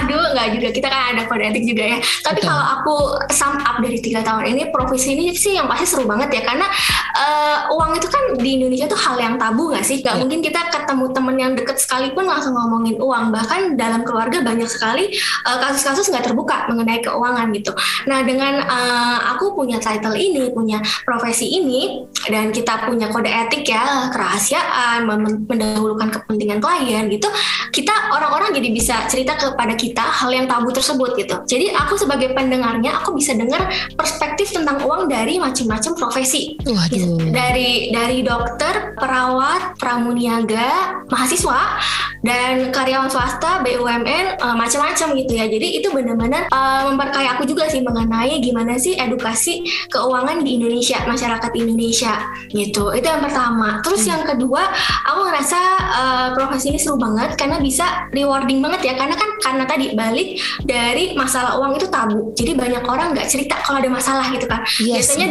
aduh 0.00 0.24
nggak 0.34 0.48
juga. 0.58 0.68
Kita 0.74 0.86
kan 0.90 1.02
ada 1.14 1.22
kode 1.30 1.44
etik 1.46 1.64
juga 1.64 1.84
ya. 1.96 1.98
Tapi 2.00 2.40
Betul. 2.42 2.50
kalau 2.50 2.64
aku 2.80 2.94
sum 3.30 3.54
up 3.62 3.76
dari 3.78 3.98
tiga 4.02 4.20
tahun 4.26 4.44
ini 4.54 4.62
profesi 4.74 5.14
ini 5.14 5.34
sih 5.34 5.56
yang 5.56 5.70
pasti 5.70 5.86
seru 5.94 6.04
banget 6.04 6.30
ya. 6.34 6.42
Karena 6.42 6.66
uh, 7.14 7.56
uang 7.74 7.94
itu 7.98 8.08
kan 8.10 8.22
di 8.38 8.50
Indonesia 8.58 8.86
tuh 8.90 8.98
hal 8.98 9.16
yang 9.20 9.34
tabu 9.38 9.70
nggak 9.70 9.84
sih? 9.86 10.02
Gak 10.02 10.14
yeah. 10.14 10.20
mungkin 10.20 10.42
kita 10.42 10.60
ketemu 10.70 11.04
temen 11.14 11.36
yang 11.38 11.52
deket 11.54 11.76
sekalipun 11.78 12.24
langsung 12.26 12.54
ngomongin 12.54 12.96
uang. 12.98 13.30
Bahkan 13.30 13.78
dalam 13.78 14.02
keluarga 14.02 14.42
banyak 14.42 14.66
sekali 14.66 15.14
uh, 15.46 15.58
kasus-kasus 15.62 16.10
nggak 16.10 16.30
terbuka 16.30 16.66
mengenai 16.66 17.00
keuangan 17.02 17.50
gitu. 17.54 17.72
Nah 18.10 18.26
dengan 18.26 18.62
uh, 18.66 19.18
aku 19.36 19.54
punya 19.54 19.78
title 19.78 20.16
ini 20.18 20.50
punya 20.50 20.82
profesi 21.06 21.50
ini 21.54 22.06
dan 22.30 22.50
kita 22.50 22.88
punya 22.88 23.10
kode 23.10 23.28
etik 23.28 23.66
ya 23.68 24.10
kerahasiaan 24.10 25.04
mendahulukan 25.48 26.08
kepentingan 26.08 26.58
klien 26.62 27.06
gitu 27.10 27.28
kita 27.74 27.94
orang-orang 28.24 28.56
jadi 28.56 28.68
bisa 28.72 28.96
cerita 29.04 29.36
kepada 29.36 29.76
kita 29.76 30.00
hal 30.00 30.32
yang 30.32 30.48
tabu 30.48 30.72
tersebut 30.72 31.12
gitu. 31.20 31.36
Jadi 31.44 31.76
aku 31.76 32.00
sebagai 32.00 32.32
pendengarnya 32.32 33.04
aku 33.04 33.12
bisa 33.12 33.36
dengar 33.36 33.68
perspektif 33.92 34.48
tentang 34.48 34.80
uang 34.80 35.12
dari 35.12 35.36
macam-macam 35.36 35.92
profesi. 35.92 36.56
Waduh. 36.64 37.20
dari 37.28 37.92
dari 37.92 38.24
dokter 38.24 38.96
perawat 38.96 39.76
pramuniaga 39.76 41.04
mahasiswa 41.12 41.76
dan 42.24 42.72
karyawan 42.72 43.12
swasta 43.12 43.60
BUMN 43.60 44.40
uh, 44.40 44.44
eh, 44.48 44.56
macam-macam 44.56 45.08
gitu 45.12 45.32
ya. 45.36 45.44
Jadi 45.44 45.68
itu 45.84 45.92
benar-benar 45.92 46.48
uh, 46.48 46.88
memperkaya 46.88 47.36
aku 47.36 47.44
juga 47.44 47.68
sih 47.68 47.84
mengenai 47.84 48.40
gimana 48.40 48.80
sih 48.80 48.96
edukasi 48.96 49.60
keuangan 49.92 50.40
di 50.40 50.56
Indonesia 50.56 51.04
masyarakat 51.04 51.52
Indonesia 51.52 52.14
gitu. 52.48 52.96
Itu 52.96 53.06
yang 53.06 53.20
pertama. 53.20 53.84
Terus 53.84 54.08
hmm. 54.08 54.10
yang 54.16 54.22
kedua 54.24 54.62
aku 55.04 55.20
ngerasa 55.28 55.60
uh, 55.84 56.28
profesi 56.32 56.72
ini 56.72 56.80
seru 56.80 56.96
banget 56.96 57.36
karena 57.36 57.60
bisa 57.60 58.08
rewarding 58.14 58.62
banget 58.62 58.80
ya 58.86 58.94
karena 58.94 59.14
kan 59.18 59.28
karena 59.42 59.64
tadi 59.66 59.92
balik 59.92 60.40
dari 60.62 61.12
masalah 61.18 61.58
uang 61.60 61.76
itu 61.76 61.86
tabu. 61.90 62.32
Jadi 62.32 62.54
banyak 62.54 62.84
orang 62.86 63.12
nggak 63.12 63.28
cerita 63.28 63.58
kalau 63.60 63.82
ada 63.82 63.90
masalah 63.90 64.30
gitu 64.30 64.46
kan. 64.46 64.62
Yes, 64.80 65.12
Biasanya 65.12 65.26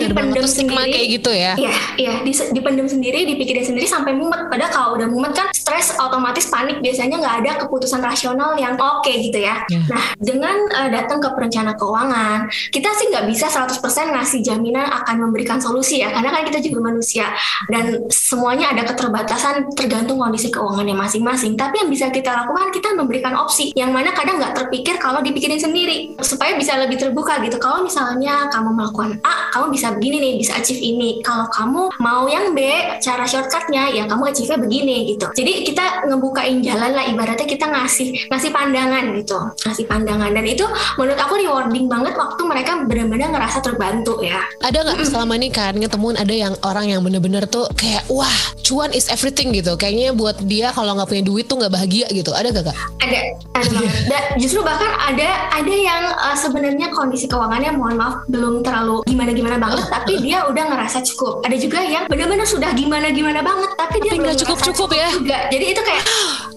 stigma 0.45 0.83
sendiri. 0.83 0.93
kayak 0.93 1.07
gitu 1.19 1.31
ya. 1.31 1.53
Iya, 1.57 1.73
iya, 1.97 2.13
di- 2.21 2.49
dipendam 2.53 2.87
sendiri, 2.89 3.25
dipikirin 3.25 3.65
sendiri 3.65 3.87
sampai 3.87 4.13
mumet. 4.13 4.51
Padahal 4.51 4.71
kalau 4.71 4.89
udah 4.99 5.07
mumet 5.07 5.33
kan 5.33 5.47
stres 5.55 5.95
otomatis 5.95 6.49
panik 6.51 6.83
biasanya 6.83 7.23
nggak 7.23 7.35
ada 7.45 7.51
keputusan 7.65 8.03
rasional 8.03 8.53
yang 8.59 8.75
oke 8.75 9.09
gitu 9.09 9.39
ya. 9.39 9.63
Ya. 9.71 9.79
Nah, 9.87 10.03
dengan 10.19 10.55
uh, 10.75 10.89
datang 10.91 11.23
ke 11.23 11.29
perencana 11.31 11.73
keuangan, 11.79 12.51
kita 12.69 12.89
sih 12.99 13.07
nggak 13.13 13.25
bisa 13.31 13.47
100% 13.47 13.79
ngasih 14.13 14.39
jaminan 14.43 14.85
akan 15.03 15.15
memberikan 15.29 15.57
solusi 15.61 16.03
ya, 16.03 16.11
karena 16.11 16.29
kan 16.33 16.43
kita 16.43 16.59
juga 16.59 16.91
manusia 16.91 17.31
dan 17.71 18.03
semuanya 18.11 18.73
ada 18.75 18.83
keterbatasan 18.83 19.71
tergantung 19.77 20.19
kondisi 20.19 20.51
keuangannya 20.51 20.97
masing-masing. 20.97 21.55
Tapi 21.55 21.85
yang 21.85 21.89
bisa 21.89 22.09
kita 22.11 22.33
lakukan 22.33 22.72
kita 22.73 22.97
memberikan 22.97 23.37
opsi 23.37 23.69
yang 23.77 23.93
mana 23.93 24.09
kadang 24.17 24.41
nggak 24.41 24.57
terpikir 24.57 24.97
kalau 24.97 25.21
dipikirin 25.21 25.61
sendiri 25.61 26.17
supaya 26.25 26.57
bisa 26.57 26.73
lebih 26.81 26.97
terbuka 26.97 27.37
gitu. 27.45 27.61
Kalau 27.61 27.85
misalnya 27.85 28.49
kamu 28.49 28.73
melakukan 28.73 29.21
A, 29.21 29.53
kamu 29.53 29.69
bisa 29.69 29.93
begini 29.93 30.17
nih, 30.17 30.33
bisa 30.41 30.57
achieve 30.57 30.81
ini. 30.81 31.21
Kalau 31.21 31.45
kamu 31.53 31.93
mau 32.01 32.25
yang 32.25 32.57
B, 32.57 32.65
cara 32.99 33.29
shortcutnya 33.29 33.93
ya 33.93 34.09
kamu 34.09 34.33
achieve-nya 34.33 34.57
begini 34.57 34.95
gitu. 35.13 35.29
Jadi 35.37 35.69
kita 35.69 36.09
ngebukain 36.09 36.65
jalan 36.65 36.91
lah 36.97 37.05
ibaratnya 37.05 37.45
kita 37.45 37.69
ngasih 37.69 38.33
ngasih 38.33 38.49
pandangan 38.49 39.03
gitu, 39.21 39.37
ngasih 39.69 39.85
pandangan 39.85 40.33
dan 40.33 40.45
itu 40.49 40.65
menurut 40.97 41.19
aku 41.21 41.33
rewarding 41.37 41.85
banget 41.85 42.17
waktu 42.17 42.41
mereka 42.41 42.71
benar-benar 42.89 43.29
ngerasa 43.29 43.61
terbantu 43.61 44.25
ya. 44.25 44.41
Ada 44.65 44.81
nggak 44.81 45.05
selama 45.05 45.37
ini 45.37 45.53
kan 45.53 45.77
ngetemuin 45.77 46.17
ada 46.17 46.33
yang 46.33 46.53
orang 46.65 46.89
yang 46.89 47.01
bener-bener 47.05 47.45
tuh 47.45 47.69
kayak 47.77 48.07
wah 48.09 48.33
cuan 48.63 48.89
is 48.95 49.11
everything 49.11 49.51
gitu. 49.53 49.75
Kayaknya 49.75 50.15
buat 50.15 50.39
dia 50.47 50.71
kalau 50.71 50.95
nggak 50.97 51.09
punya 51.09 51.23
duit 51.23 51.45
tuh 51.45 51.59
nggak 51.59 51.73
bahagia 51.73 52.07
gitu. 52.09 52.31
Ada 52.33 52.49
gak 52.55 52.62
kak? 52.63 52.75
ada 53.03 53.19
ada. 53.59 53.77
Da- 54.09 54.27
justru 54.39 54.63
bahkan 54.65 54.91
ada 54.97 55.29
ada 55.53 55.73
yang 55.73 56.03
uh, 56.17 56.37
sebenarnya 56.37 56.89
kondisi 56.91 57.29
keuangannya 57.29 57.75
mohon 57.75 57.95
maaf 57.99 58.15
belum 58.31 58.65
terlalu 58.65 59.03
gimana 59.05 59.31
gimana 59.35 59.57
banget 59.59 59.85
tapi 59.91 60.19
dia 60.23 60.47
udah 60.47 60.63
ngerasa 60.73 61.03
cukup 61.13 61.43
ada 61.45 61.55
juga 61.59 61.79
yang 61.83 62.09
benar-benar 62.09 62.47
sudah 62.47 62.71
gimana 62.73 63.11
gimana 63.11 63.39
banget 63.45 63.71
tapi 63.75 63.97
dia 64.01 64.17
belum 64.17 64.23
nggak 64.23 64.35
ngerasa 64.35 64.43
cukup-cukup 64.47 64.89
ya. 64.95 65.07
juga 65.13 65.37
jadi 65.51 65.65
itu 65.75 65.81
kayak 65.83 66.03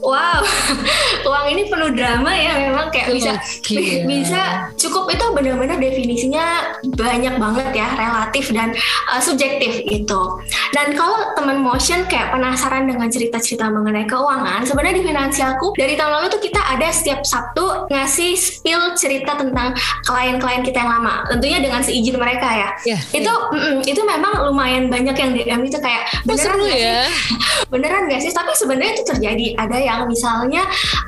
wow 0.00 0.40
uang 1.28 1.46
ini 1.52 1.62
penuh 1.68 1.90
drama 1.92 2.32
ya 2.32 2.52
memang 2.70 2.86
kayak 2.94 3.12
bisa 3.12 3.32
Gokil. 3.66 4.06
bisa 4.06 4.42
cukup 4.78 5.10
itu 5.10 5.24
benar-benar 5.34 5.76
definisinya 5.76 6.76
banyak 6.94 7.34
banget 7.36 7.70
ya 7.74 7.88
relatif 7.98 8.54
dan 8.54 8.72
uh, 9.10 9.20
subjektif 9.20 9.82
gitu 9.84 10.40
dan 10.72 10.94
kalau 10.94 11.34
teman 11.34 11.60
motion 11.60 12.06
kayak 12.06 12.32
penasaran 12.32 12.86
dengan 12.86 13.08
cerita-cerita 13.10 13.68
mengenai 13.68 14.06
keuangan 14.06 14.62
sebenarnya 14.64 15.02
di 15.02 15.04
finansialku 15.04 15.74
dari 15.86 15.94
tahun 15.94 16.12
lalu 16.18 16.26
tuh 16.34 16.42
kita 16.42 16.58
ada 16.58 16.88
setiap 16.90 17.22
Sabtu 17.22 17.86
ngasih 17.86 18.34
spill 18.34 18.98
cerita 18.98 19.38
tentang 19.38 19.70
klien-klien 20.02 20.66
kita 20.66 20.82
yang 20.82 20.90
lama 20.98 21.22
tentunya 21.30 21.62
dengan 21.62 21.80
seizin 21.80 22.18
mereka 22.18 22.50
ya 22.50 22.70
Ya, 22.82 22.98
itu 23.14 23.30
mm, 23.30 23.86
itu 23.86 24.00
memang 24.02 24.46
lumayan 24.46 24.90
banyak 24.90 25.16
yang 25.16 25.30
DM 25.32 25.60
itu 25.64 25.78
kayak 25.80 26.06
Oh, 26.26 26.34
beneran 26.34 26.58
seru 26.58 26.62
nggak 26.66 26.74
sih 26.74 26.82
ya. 26.82 27.02
beneran 27.72 28.02
gak 28.10 28.20
sih? 28.22 28.32
Tapi 28.34 28.52
sebenarnya 28.54 28.92
itu 28.98 29.04
terjadi. 29.06 29.46
Ada 29.56 29.78
yang 29.78 30.00
misalnya 30.10 30.62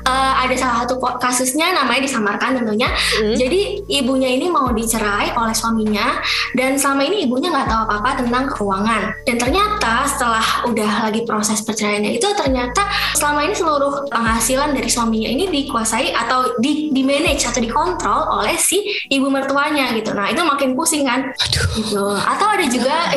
eh, 0.07 0.33
ada 0.47 0.55
salah 0.55 0.77
satu 0.83 0.95
kasusnya 1.19 1.75
namanya 1.75 2.07
disamarkan 2.07 2.63
tentunya. 2.63 2.89
Hmm. 3.19 3.35
Jadi 3.35 3.83
ibunya 3.91 4.31
ini 4.31 4.47
mau 4.47 4.71
dicerai 4.71 5.35
oleh 5.35 5.55
suaminya 5.55 6.23
dan 6.55 6.79
selama 6.79 7.03
ini 7.05 7.27
ibunya 7.27 7.51
nggak 7.51 7.67
tahu 7.67 7.81
apa-apa 7.87 8.11
tentang 8.23 8.43
keuangan. 8.55 9.01
Dan 9.27 9.35
ternyata 9.35 10.07
setelah 10.07 10.45
udah 10.67 10.91
lagi 11.09 11.21
proses 11.27 11.59
perceraiannya 11.63 12.15
itu 12.15 12.27
ternyata 12.35 12.87
selama 13.15 13.43
ini 13.45 13.55
seluruh 13.55 14.07
penghasilan 14.07 14.68
dari 14.73 14.89
suaminya 14.89 15.29
ini 15.29 15.45
dikuasai 15.49 16.13
atau 16.13 16.57
di, 16.61 16.89
di 16.93 17.01
manage 17.05 17.45
atau 17.45 17.61
dikontrol 17.61 18.41
oleh 18.41 18.55
si 18.57 18.81
ibu 19.09 19.27
mertuanya 19.29 19.91
gitu. 19.95 20.13
Nah 20.13 20.29
itu 20.29 20.41
makin 20.41 20.73
pusing 20.73 21.05
kan. 21.05 21.31
Gitu. 21.75 22.05
Atau 22.19 22.47
ada 22.47 22.65
juga 22.67 23.13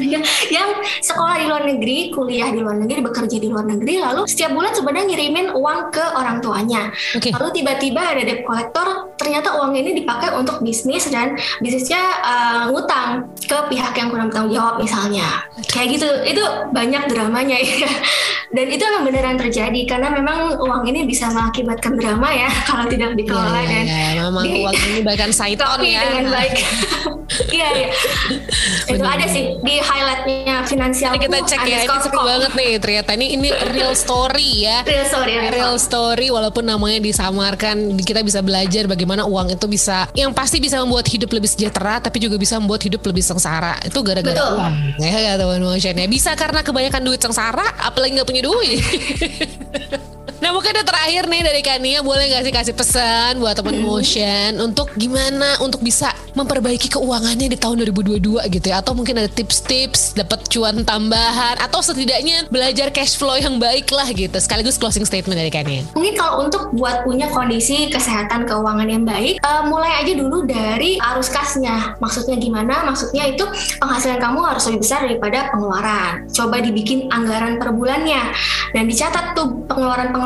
yang, 0.00 0.24
yang 0.56 0.68
sekolah 1.00 1.40
di 1.40 1.46
luar 1.48 1.62
negeri, 1.66 2.12
kuliah 2.12 2.48
di 2.52 2.60
luar 2.60 2.76
negeri, 2.80 3.00
bekerja 3.04 3.36
di 3.36 3.48
luar 3.48 3.66
negeri, 3.66 4.00
lalu 4.00 4.24
setiap 4.28 4.52
bulan 4.52 4.72
sebenarnya 4.72 5.06
ngirimin 5.10 5.46
uang 5.54 5.80
ke 5.92 6.04
orang 6.16 6.38
tuanya. 6.44 6.92
Oke. 7.16 7.32
Lalu 7.32 7.48
tiba-tiba 7.62 8.00
ada 8.00 8.22
debt 8.22 8.42
collector, 8.44 9.12
ternyata 9.16 9.58
uang 9.60 9.76
ini 9.76 10.00
dipakai 10.00 10.34
untuk 10.36 10.62
bisnis 10.64 11.08
dan 11.08 11.36
bisnisnya 11.60 12.02
uh, 12.24 12.62
ngutang 12.72 13.30
ke 13.44 13.58
pihak 13.68 13.92
yang 13.96 14.08
kurang 14.08 14.28
bertanggung 14.32 14.54
jawab 14.56 14.74
misalnya. 14.80 15.44
Kayak 15.68 15.88
gitu, 15.98 16.08
itu 16.24 16.42
banyak 16.70 17.02
dramanya 17.10 17.56
ya. 17.58 17.90
Dan 18.50 18.66
itu 18.66 18.82
emang 18.82 19.06
beneran 19.06 19.38
terjadi 19.38 19.80
karena 19.86 20.10
memang 20.10 20.58
uang 20.70 20.84
ini 20.86 21.00
bisa 21.02 21.26
mengakibatkan 21.34 21.98
drama 21.98 22.28
ya 22.30 22.48
kalau 22.68 22.86
tidak 22.86 23.18
dikelola 23.18 23.60
iya, 23.60 23.66
dan 23.66 23.84
iya. 23.84 24.22
memang 24.30 24.44
di- 24.46 24.62
uang 24.62 24.78
ini 24.78 25.00
bahkan 25.02 25.30
saiton 25.34 25.78
ya. 25.82 26.02
dengan 26.06 26.26
baik. 26.30 26.54
Iya, 27.30 27.68
iya. 27.78 27.90
itu 28.90 29.06
ada 29.06 29.22
sih 29.30 29.54
di 29.62 29.78
highlightnya 29.78 30.66
finansial. 30.66 31.14
Kita 31.14 31.38
cek 31.46 31.62
ya, 31.62 31.86
ini 31.86 31.98
seru 32.02 32.20
banget 32.26 32.52
nih 32.58 32.70
ternyata 32.82 33.10
ini 33.14 33.38
ini 33.38 33.48
real 33.70 33.94
story 33.94 34.66
ya. 34.66 34.82
Real 34.82 35.06
story, 35.06 35.32
real 35.38 35.52
Real 35.54 35.76
story 35.78 36.26
walaupun 36.34 36.66
namanya 36.66 36.98
disamarkan 36.98 37.94
kita 38.02 38.26
bisa 38.26 38.42
belajar 38.42 38.90
bagaimana 38.90 39.30
uang 39.30 39.54
itu 39.54 39.66
bisa 39.70 40.10
yang 40.18 40.34
pasti 40.34 40.58
bisa 40.58 40.82
membuat 40.82 41.06
hidup 41.06 41.30
lebih 41.30 41.46
sejahtera 41.46 42.02
tapi 42.02 42.18
juga 42.18 42.34
bisa 42.34 42.58
membuat 42.58 42.82
hidup 42.82 43.02
lebih 43.06 43.22
sengsara 43.22 43.78
itu 43.86 43.98
gara-gara 44.02 44.34
uang 44.58 44.74
ya 44.98 45.38
teman 45.38 45.62
motion 45.62 45.94
ya 45.94 46.06
bisa 46.10 46.34
karena 46.34 46.66
kebanyakan 46.66 47.02
duit 47.06 47.20
sengsara 47.22 47.66
apalagi 47.78 48.18
nggak 48.18 48.28
punya 48.28 48.42
duit 48.42 48.82
Nah 50.40 50.56
mungkin 50.56 50.72
yang 50.72 50.88
terakhir 50.88 51.28
nih 51.28 51.42
dari 51.44 51.60
Kania 51.60 52.00
boleh 52.00 52.32
nggak 52.32 52.42
sih 52.48 52.52
kasih 52.52 52.74
pesan 52.74 53.44
buat 53.44 53.52
teman 53.60 53.76
motion 53.84 54.56
untuk 54.64 54.88
gimana 54.96 55.60
untuk 55.60 55.84
bisa 55.84 56.16
memperbaiki 56.32 56.96
keuangannya 56.96 57.52
di 57.52 57.58
tahun 57.60 57.84
2022 57.92 58.40
gitu 58.48 58.66
ya 58.72 58.80
atau 58.80 58.96
mungkin 58.96 59.20
ada 59.20 59.28
tips-tips 59.28 60.16
dapat 60.16 60.48
cuan 60.48 60.80
tambahan 60.88 61.60
atau 61.60 61.84
setidaknya 61.84 62.48
belajar 62.48 62.88
cash 62.88 63.20
flow 63.20 63.36
yang 63.36 63.60
baik 63.60 63.92
lah 63.92 64.08
gitu 64.08 64.32
sekaligus 64.40 64.80
closing 64.80 65.04
statement 65.04 65.36
dari 65.36 65.52
Kania. 65.52 65.84
Mungkin 65.92 66.16
kalau 66.16 66.48
untuk 66.48 66.72
buat 66.72 67.04
punya 67.04 67.28
kondisi 67.28 67.92
kesehatan 67.92 68.48
keuangan 68.48 68.88
yang 68.88 69.04
baik, 69.04 69.36
eh, 69.36 69.62
mulai 69.68 70.00
aja 70.00 70.12
dulu 70.16 70.48
dari 70.48 70.96
arus 70.96 71.28
kasnya. 71.28 72.00
Maksudnya 72.00 72.40
gimana? 72.40 72.80
Maksudnya 72.88 73.28
itu 73.28 73.44
penghasilan 73.76 74.16
kamu 74.16 74.40
harus 74.40 74.64
lebih 74.72 74.80
besar 74.88 75.04
daripada 75.04 75.52
pengeluaran. 75.52 76.32
Coba 76.32 76.64
dibikin 76.64 77.12
anggaran 77.12 77.60
per 77.60 77.76
bulannya 77.76 78.32
dan 78.72 78.88
dicatat 78.88 79.36
tuh 79.36 79.68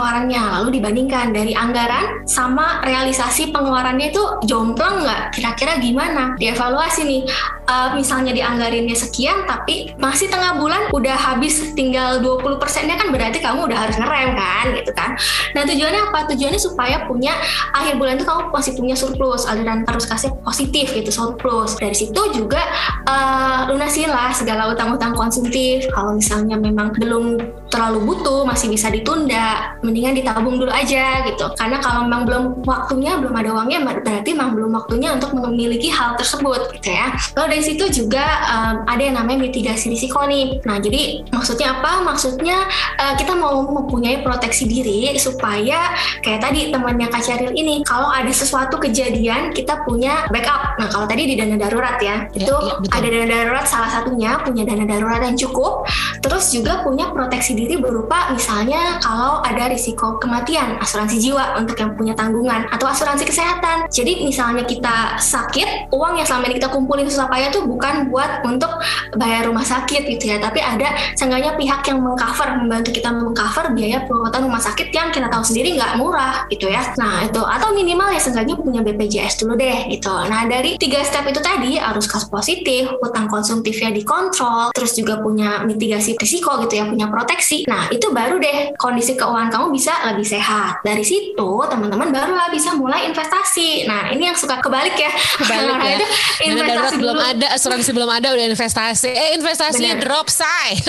pengeluaran-pengeluarannya. 0.04 0.42
Lalu 0.60 0.68
dibandingkan 0.78 1.26
dari 1.32 1.52
anggaran 1.56 2.28
sama 2.28 2.84
realisasi 2.84 3.50
pengeluarannya 3.50 4.12
itu 4.12 4.22
jomplang 4.44 5.00
nggak? 5.00 5.22
Kira-kira 5.32 5.80
gimana? 5.80 6.36
Dievaluasi 6.36 7.02
nih. 7.08 7.22
Eh, 7.64 7.88
misalnya 7.96 8.36
dianggarinnya 8.36 8.92
sekian, 8.92 9.48
tapi 9.48 9.96
masih 9.96 10.28
tengah 10.28 10.60
bulan 10.60 10.92
udah 10.92 11.16
habis 11.16 11.72
tinggal 11.72 12.20
20 12.20 12.60
persennya 12.60 13.00
kan 13.00 13.08
berarti 13.08 13.40
kamu 13.40 13.64
udah 13.72 13.88
harus 13.88 13.96
ngerem 13.96 14.36
kan, 14.36 14.66
gitu 14.76 14.92
kan? 14.92 15.16
Nah 15.56 15.64
tujuannya 15.64 16.12
apa? 16.12 16.28
Tujuannya 16.28 16.60
supaya 16.60 17.08
punya 17.08 17.32
akhir 17.72 17.96
bulan 17.96 18.20
itu 18.20 18.28
kamu 18.28 18.52
masih 18.52 18.72
punya 18.76 18.92
surplus, 18.92 19.48
aliran 19.48 19.80
arus 19.88 20.04
kasnya 20.04 20.36
positif 20.44 20.92
gitu 20.92 21.08
surplus. 21.08 21.80
Dari 21.80 21.96
situ 21.96 22.20
juga 22.36 22.60
eh, 23.08 23.60
lunasin 23.72 24.12
lah 24.12 24.36
segala 24.36 24.68
utang-utang 24.68 25.16
konsumtif. 25.16 25.88
Kalau 25.88 26.12
misalnya 26.12 26.60
memang 26.60 26.92
belum 26.92 27.40
terlalu 27.72 28.12
butuh, 28.12 28.44
masih 28.44 28.68
bisa 28.68 28.92
ditunda, 28.92 29.80
mendingan 29.94 30.18
ditabung 30.18 30.58
dulu 30.58 30.74
aja 30.74 31.22
gitu. 31.22 31.46
Karena 31.54 31.78
kalau 31.78 32.02
memang 32.10 32.26
belum 32.26 32.44
waktunya, 32.66 33.14
belum 33.14 33.30
ada 33.30 33.54
uangnya, 33.54 33.78
berarti 34.02 34.34
memang 34.34 34.58
belum 34.58 34.74
waktunya 34.74 35.14
untuk 35.14 35.30
memiliki 35.38 35.86
hal 35.86 36.18
tersebut 36.18 36.74
gitu 36.74 36.90
ya. 36.90 37.14
Lalu 37.38 37.46
dari 37.54 37.62
situ 37.62 37.84
juga 38.02 38.26
em, 38.50 38.74
ada 38.90 39.02
yang 39.06 39.14
namanya 39.22 39.46
mitigasi 39.46 39.94
risiko 39.94 40.26
nih. 40.26 40.58
Nah 40.66 40.82
jadi 40.82 41.22
maksudnya 41.30 41.78
apa? 41.78 42.02
Maksudnya 42.02 42.66
eh, 42.98 43.14
kita 43.14 43.38
mau 43.38 43.62
mempunyai 43.62 44.26
proteksi 44.26 44.66
diri 44.66 45.14
supaya 45.14 45.94
kayak 46.26 46.42
tadi 46.42 46.74
temannya 46.74 47.06
Kak 47.06 47.22
Syaril 47.22 47.54
ini, 47.54 47.86
kalau 47.86 48.10
ada 48.10 48.34
sesuatu 48.34 48.82
kejadian 48.82 49.54
kita 49.54 49.86
punya 49.86 50.26
backup. 50.34 50.74
Nah 50.82 50.90
kalau 50.90 51.06
tadi 51.06 51.30
di 51.30 51.38
dana 51.38 51.54
darurat 51.54 52.02
ya, 52.02 52.26
Ya, 52.34 52.46
itu 52.48 52.56
ya, 52.56 52.74
betul. 52.80 52.90
ada 52.96 53.06
dana 53.12 53.26
darurat 53.28 53.66
salah 53.68 53.90
satunya 53.92 54.40
punya 54.42 54.64
dana 54.64 54.88
darurat 54.88 55.20
yang 55.22 55.36
cukup. 55.36 55.84
Terus 56.24 56.48
juga 56.56 56.80
punya 56.80 57.12
proteksi 57.12 57.52
diri 57.52 57.76
berupa 57.76 58.32
misalnya 58.32 58.96
kalau 59.04 59.44
ada 59.44 59.68
risiko 59.68 60.16
kematian, 60.16 60.80
asuransi 60.80 61.20
jiwa 61.20 61.60
untuk 61.60 61.76
yang 61.76 61.92
punya 61.92 62.16
tanggungan 62.16 62.64
atau 62.72 62.88
asuransi 62.88 63.28
kesehatan. 63.28 63.92
Jadi 63.92 64.24
misalnya 64.24 64.64
kita 64.64 65.20
sakit, 65.20 65.92
uang 65.92 66.16
yang 66.16 66.24
selama 66.24 66.48
ini 66.48 66.56
kita 66.56 66.72
kumpulin 66.72 67.04
susah 67.04 67.28
payah 67.28 67.52
tuh 67.52 67.68
bukan 67.68 68.08
buat 68.08 68.40
untuk 68.48 68.72
bayar 69.20 69.52
rumah 69.52 69.68
sakit 69.68 70.08
gitu 70.16 70.32
ya, 70.32 70.40
tapi 70.40 70.64
ada 70.64 70.96
seenggaknya 71.12 71.60
pihak 71.60 71.84
yang 71.92 72.00
mengcover, 72.00 72.56
membantu 72.56 72.96
kita 72.96 73.12
mengcover 73.12 73.76
biaya 73.76 74.08
perawatan 74.08 74.48
rumah 74.48 74.62
sakit 74.64 74.88
yang 74.96 75.12
kita 75.12 75.28
tahu 75.28 75.44
sendiri 75.44 75.76
nggak 75.76 76.00
murah 76.00 76.48
gitu 76.48 76.72
ya. 76.72 76.96
Nah 76.96 77.28
itu 77.28 77.44
atau 77.44 77.76
minimal 77.76 78.08
ya 78.16 78.20
seenggaknya 78.22 78.56
punya 78.56 78.80
BPJS 78.80 79.44
dulu 79.44 79.60
deh 79.60 79.92
gitu. 79.92 80.08
Nah 80.08 80.48
dari 80.48 80.80
tiga 80.80 81.04
step 81.04 81.28
itu 81.28 81.44
tadi 81.44 81.76
arus 81.76 82.08
kas 82.08 82.24
positif, 82.24 82.88
utang 83.04 83.28
konsumtifnya 83.28 83.92
dikontrol, 83.92 84.72
terus 84.72 84.96
juga 84.96 85.20
punya 85.20 85.60
mitigasi 85.68 86.13
risiko 86.16 86.56
gitu 86.62 86.74
ya, 86.76 86.84
punya 86.86 87.06
proteksi. 87.08 87.64
Nah, 87.66 87.88
itu 87.88 88.10
baru 88.10 88.38
deh 88.38 88.72
kondisi 88.76 89.14
keuangan 89.14 89.50
kamu 89.50 89.66
bisa 89.70 89.92
lebih 90.12 90.24
sehat. 90.24 90.80
Dari 90.82 91.02
situ, 91.02 91.50
teman-teman 91.66 92.10
barulah 92.10 92.48
bisa 92.48 92.74
mulai 92.74 93.06
investasi. 93.06 93.86
Nah, 93.86 94.10
ini 94.10 94.28
yang 94.28 94.38
suka 94.38 94.58
kebalik 94.58 94.94
ya. 94.94 95.10
Kebalik 95.10 95.62
Nah, 95.74 95.90
ya. 95.90 95.98
itu 95.98 96.06
investasi 96.44 96.94
belum 96.96 97.18
ada, 97.18 97.46
asuransi 97.52 97.90
belum 97.90 98.10
ada, 98.10 98.28
udah 98.30 98.46
investasi. 98.46 99.10
Eh 99.10 99.30
investasinya 99.34 99.94
Bener. 99.98 100.04
drop, 100.04 100.26
say. 100.28 100.70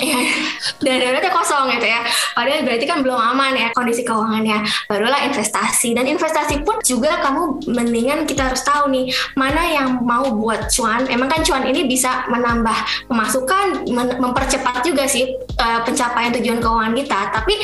Iya, 0.00 0.16
dan 0.80 0.96
daruratnya 0.96 1.28
kosong 1.30 1.64
gitu 1.76 1.84
ya. 1.84 2.00
Padahal 2.32 2.64
berarti 2.64 2.84
kan 2.88 3.04
belum 3.04 3.18
aman 3.18 3.52
ya 3.52 3.68
kondisi 3.74 4.00
keuangannya. 4.00 4.64
Barulah 4.88 5.20
investasi. 5.28 5.92
Dan 5.92 6.08
investasi 6.08 6.62
pun 6.64 6.80
juga 6.80 7.20
kamu 7.20 7.68
mendingan 7.68 8.24
kita 8.24 8.48
harus 8.48 8.64
tahu 8.64 8.88
nih 8.88 9.10
mana 9.36 9.60
yang 9.66 10.00
mau 10.00 10.24
buat 10.32 10.72
cuan. 10.72 11.04
Emang 11.10 11.28
kan 11.28 11.44
cuan 11.44 11.68
ini 11.68 11.84
bisa 11.84 12.24
menambah 12.32 12.72
pemasukan, 13.10 13.84
men- 13.90 14.16
mempercepat 14.16 14.69
juga 14.80 15.04
sih 15.10 15.34
uh, 15.58 15.80
pencapaian 15.82 16.30
tujuan 16.38 16.58
keuangan 16.62 16.94
kita. 16.94 17.20
Tapi 17.34 17.54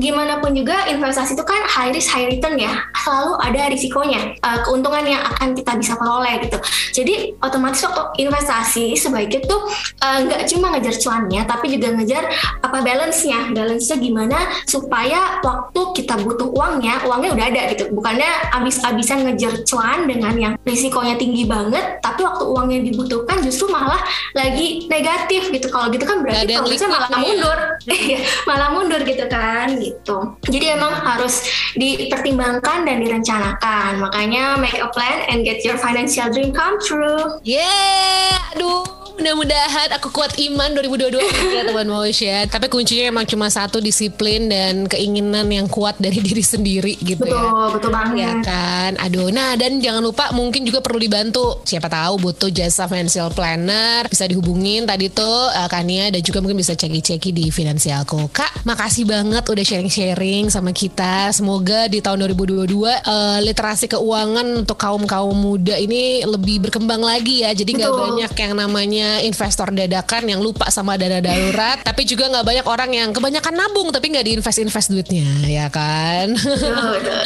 gimana 0.00 0.40
pun 0.40 0.56
juga 0.56 0.88
investasi 0.88 1.36
itu 1.36 1.44
kan 1.44 1.60
high 1.68 1.92
risk 1.92 2.10
high 2.10 2.28
return 2.28 2.56
ya. 2.56 2.72
Selalu 3.04 3.32
ada 3.44 3.60
risikonya, 3.68 4.20
uh, 4.40 4.58
keuntungan 4.64 5.04
yang 5.04 5.22
akan 5.34 5.52
kita 5.52 5.76
bisa 5.76 5.92
peroleh 6.00 6.40
gitu. 6.40 6.58
Jadi 6.96 7.36
otomatis 7.44 7.84
waktu 7.84 8.24
investasi 8.24 8.96
sebaiknya 8.96 9.44
tuh 9.44 9.60
uh, 10.00 10.18
nggak 10.24 10.48
cuma 10.48 10.72
ngejar 10.72 10.96
cuannya, 10.96 11.44
tapi 11.44 11.76
juga 11.76 11.92
ngejar 11.92 12.24
apa 12.64 12.78
balance-nya. 12.80 13.52
Balance-nya 13.52 13.96
gimana 14.00 14.38
supaya 14.64 15.44
waktu 15.44 15.80
kita 16.00 16.16
butuh 16.24 16.48
uangnya, 16.48 17.04
uangnya 17.04 17.30
udah 17.36 17.46
ada 17.52 17.62
gitu. 17.76 17.84
Bukannya 17.92 18.30
abis-abisan 18.56 19.28
ngejar 19.28 19.62
cuan 19.68 20.08
dengan 20.08 20.34
yang 20.38 20.54
risikonya 20.64 21.20
tinggi 21.20 21.44
banget, 21.44 22.00
tapi 22.00 22.24
waktu 22.24 22.44
uangnya 22.48 22.80
dibutuhkan 22.88 23.44
justru 23.44 23.68
malah 23.68 24.00
lagi 24.32 24.88
negatif 24.88 25.52
gitu. 25.52 25.68
Kalau 25.68 25.92
gitu 25.92 26.06
kan 26.08 26.24
berarti 26.24 26.53
yang 26.54 26.92
malah 26.92 27.10
ya. 27.10 27.18
mundur. 27.18 27.58
Iya, 27.84 28.20
malah 28.48 28.68
mundur 28.72 29.00
gitu 29.04 29.24
kan 29.28 29.76
gitu. 29.76 30.36
Jadi 30.48 30.66
emang 30.72 30.92
harus 30.92 31.44
dipertimbangkan 31.76 32.88
dan 32.88 32.96
direncanakan. 33.00 33.90
Makanya 34.08 34.56
make 34.56 34.76
a 34.80 34.88
plan 34.88 35.24
and 35.28 35.44
get 35.44 35.60
your 35.62 35.76
financial 35.76 36.28
dream 36.32 36.50
come 36.52 36.80
true. 36.80 37.38
Yeah, 37.44 38.40
aduh. 38.56 39.04
Mudah-mudahan 39.14 39.94
aku 39.94 40.10
kuat 40.10 40.34
iman 40.42 40.74
2022 40.74 41.22
ya 41.54 41.62
teman 41.70 41.86
motion. 41.86 42.42
Tapi 42.50 42.66
kuncinya 42.66 43.14
emang 43.14 43.26
cuma 43.30 43.46
satu 43.46 43.78
disiplin 43.78 44.50
dan 44.50 44.90
keinginan 44.90 45.46
yang 45.54 45.70
kuat 45.70 45.94
dari 46.02 46.18
diri 46.26 46.42
sendiri 46.42 46.98
gitu 46.98 47.22
ya. 47.22 47.30
Betul, 47.30 47.66
betul 47.78 47.90
banget. 47.94 48.18
Ya 48.18 48.32
kan, 48.42 48.98
aduh. 48.98 49.30
Nah 49.30 49.54
dan 49.54 49.78
jangan 49.78 50.02
lupa 50.02 50.34
mungkin 50.34 50.66
juga 50.66 50.82
perlu 50.82 50.98
dibantu. 50.98 51.62
Siapa 51.62 51.86
tahu 51.86 52.26
butuh 52.26 52.50
jasa 52.50 52.90
financial 52.90 53.30
planner 53.30 54.10
bisa 54.10 54.26
dihubungin 54.26 54.82
tadi 54.82 55.06
tuh 55.06 55.46
uh, 55.46 55.70
Kania 55.70 56.10
dan 56.10 56.18
juga 56.18 56.33
mungkin 56.40 56.56
bisa 56.56 56.72
ceki-ceki 56.72 57.30
di 57.30 57.46
finansialku. 57.50 58.30
Kak, 58.30 58.64
makasih 58.64 59.04
banget 59.04 59.44
udah 59.44 59.64
sharing-sharing 59.64 60.48
sama 60.48 60.70
kita. 60.70 61.30
Semoga 61.30 61.86
di 61.86 62.00
tahun 62.00 62.24
2022 62.32 62.64
uh, 62.70 63.38
literasi 63.42 63.90
keuangan 63.90 64.64
untuk 64.64 64.74
kaum 64.74 65.04
kaum 65.04 65.34
muda 65.34 65.76
ini 65.76 66.24
lebih 66.24 66.64
berkembang 66.64 67.02
lagi 67.02 67.42
ya. 67.42 67.52
Jadi 67.52 67.76
nggak 67.76 67.92
banyak 67.92 68.32
yang 68.34 68.52
namanya 68.54 69.08
investor 69.20 69.68
dadakan 69.68 70.24
yang 70.26 70.40
lupa 70.40 70.70
sama 70.70 70.96
dana 70.96 71.20
darurat. 71.20 71.82
tapi 71.84 72.02
juga 72.04 72.30
nggak 72.30 72.46
banyak 72.46 72.66
orang 72.66 72.90
yang 72.90 73.08
kebanyakan 73.10 73.54
nabung 73.54 73.88
tapi 73.90 74.10
nggak 74.10 74.24
diinvest-invest 74.24 74.88
duitnya, 74.90 75.26
ya 75.44 75.66
kan? 75.68 76.32
Betul, 76.32 76.72
betul. 76.96 77.22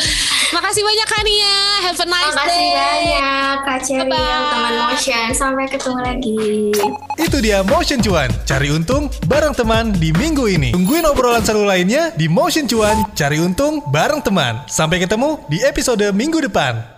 Makasih 0.48 0.82
banyak 0.82 1.08
Kania. 1.08 1.56
Have 1.84 2.00
a 2.00 2.06
nice 2.06 2.32
Makasih 2.32 2.56
day. 2.56 2.72
banyak 2.72 3.56
Kak 3.62 3.80
Cherry 3.84 4.16
yang 4.16 4.44
teman 4.48 4.74
motion. 4.80 5.26
Sampai 5.30 5.64
ketemu 5.68 5.98
lagi. 6.00 6.38
Itu 7.18 7.36
dia 7.38 7.60
Motion 7.60 8.00
Cuan, 8.00 8.30
cari 8.46 8.68
untung 8.98 9.30
bareng 9.30 9.54
teman 9.54 9.94
di 9.94 10.10
minggu 10.10 10.50
ini. 10.50 10.74
Tungguin 10.74 11.06
obrolan 11.06 11.46
seru 11.46 11.62
lainnya 11.62 12.10
di 12.18 12.26
Motion 12.26 12.66
Cuan, 12.66 13.06
cari 13.14 13.38
untung 13.38 13.78
bareng 13.94 14.18
teman. 14.18 14.66
Sampai 14.66 14.98
ketemu 14.98 15.38
di 15.46 15.62
episode 15.62 16.10
minggu 16.10 16.42
depan. 16.42 16.97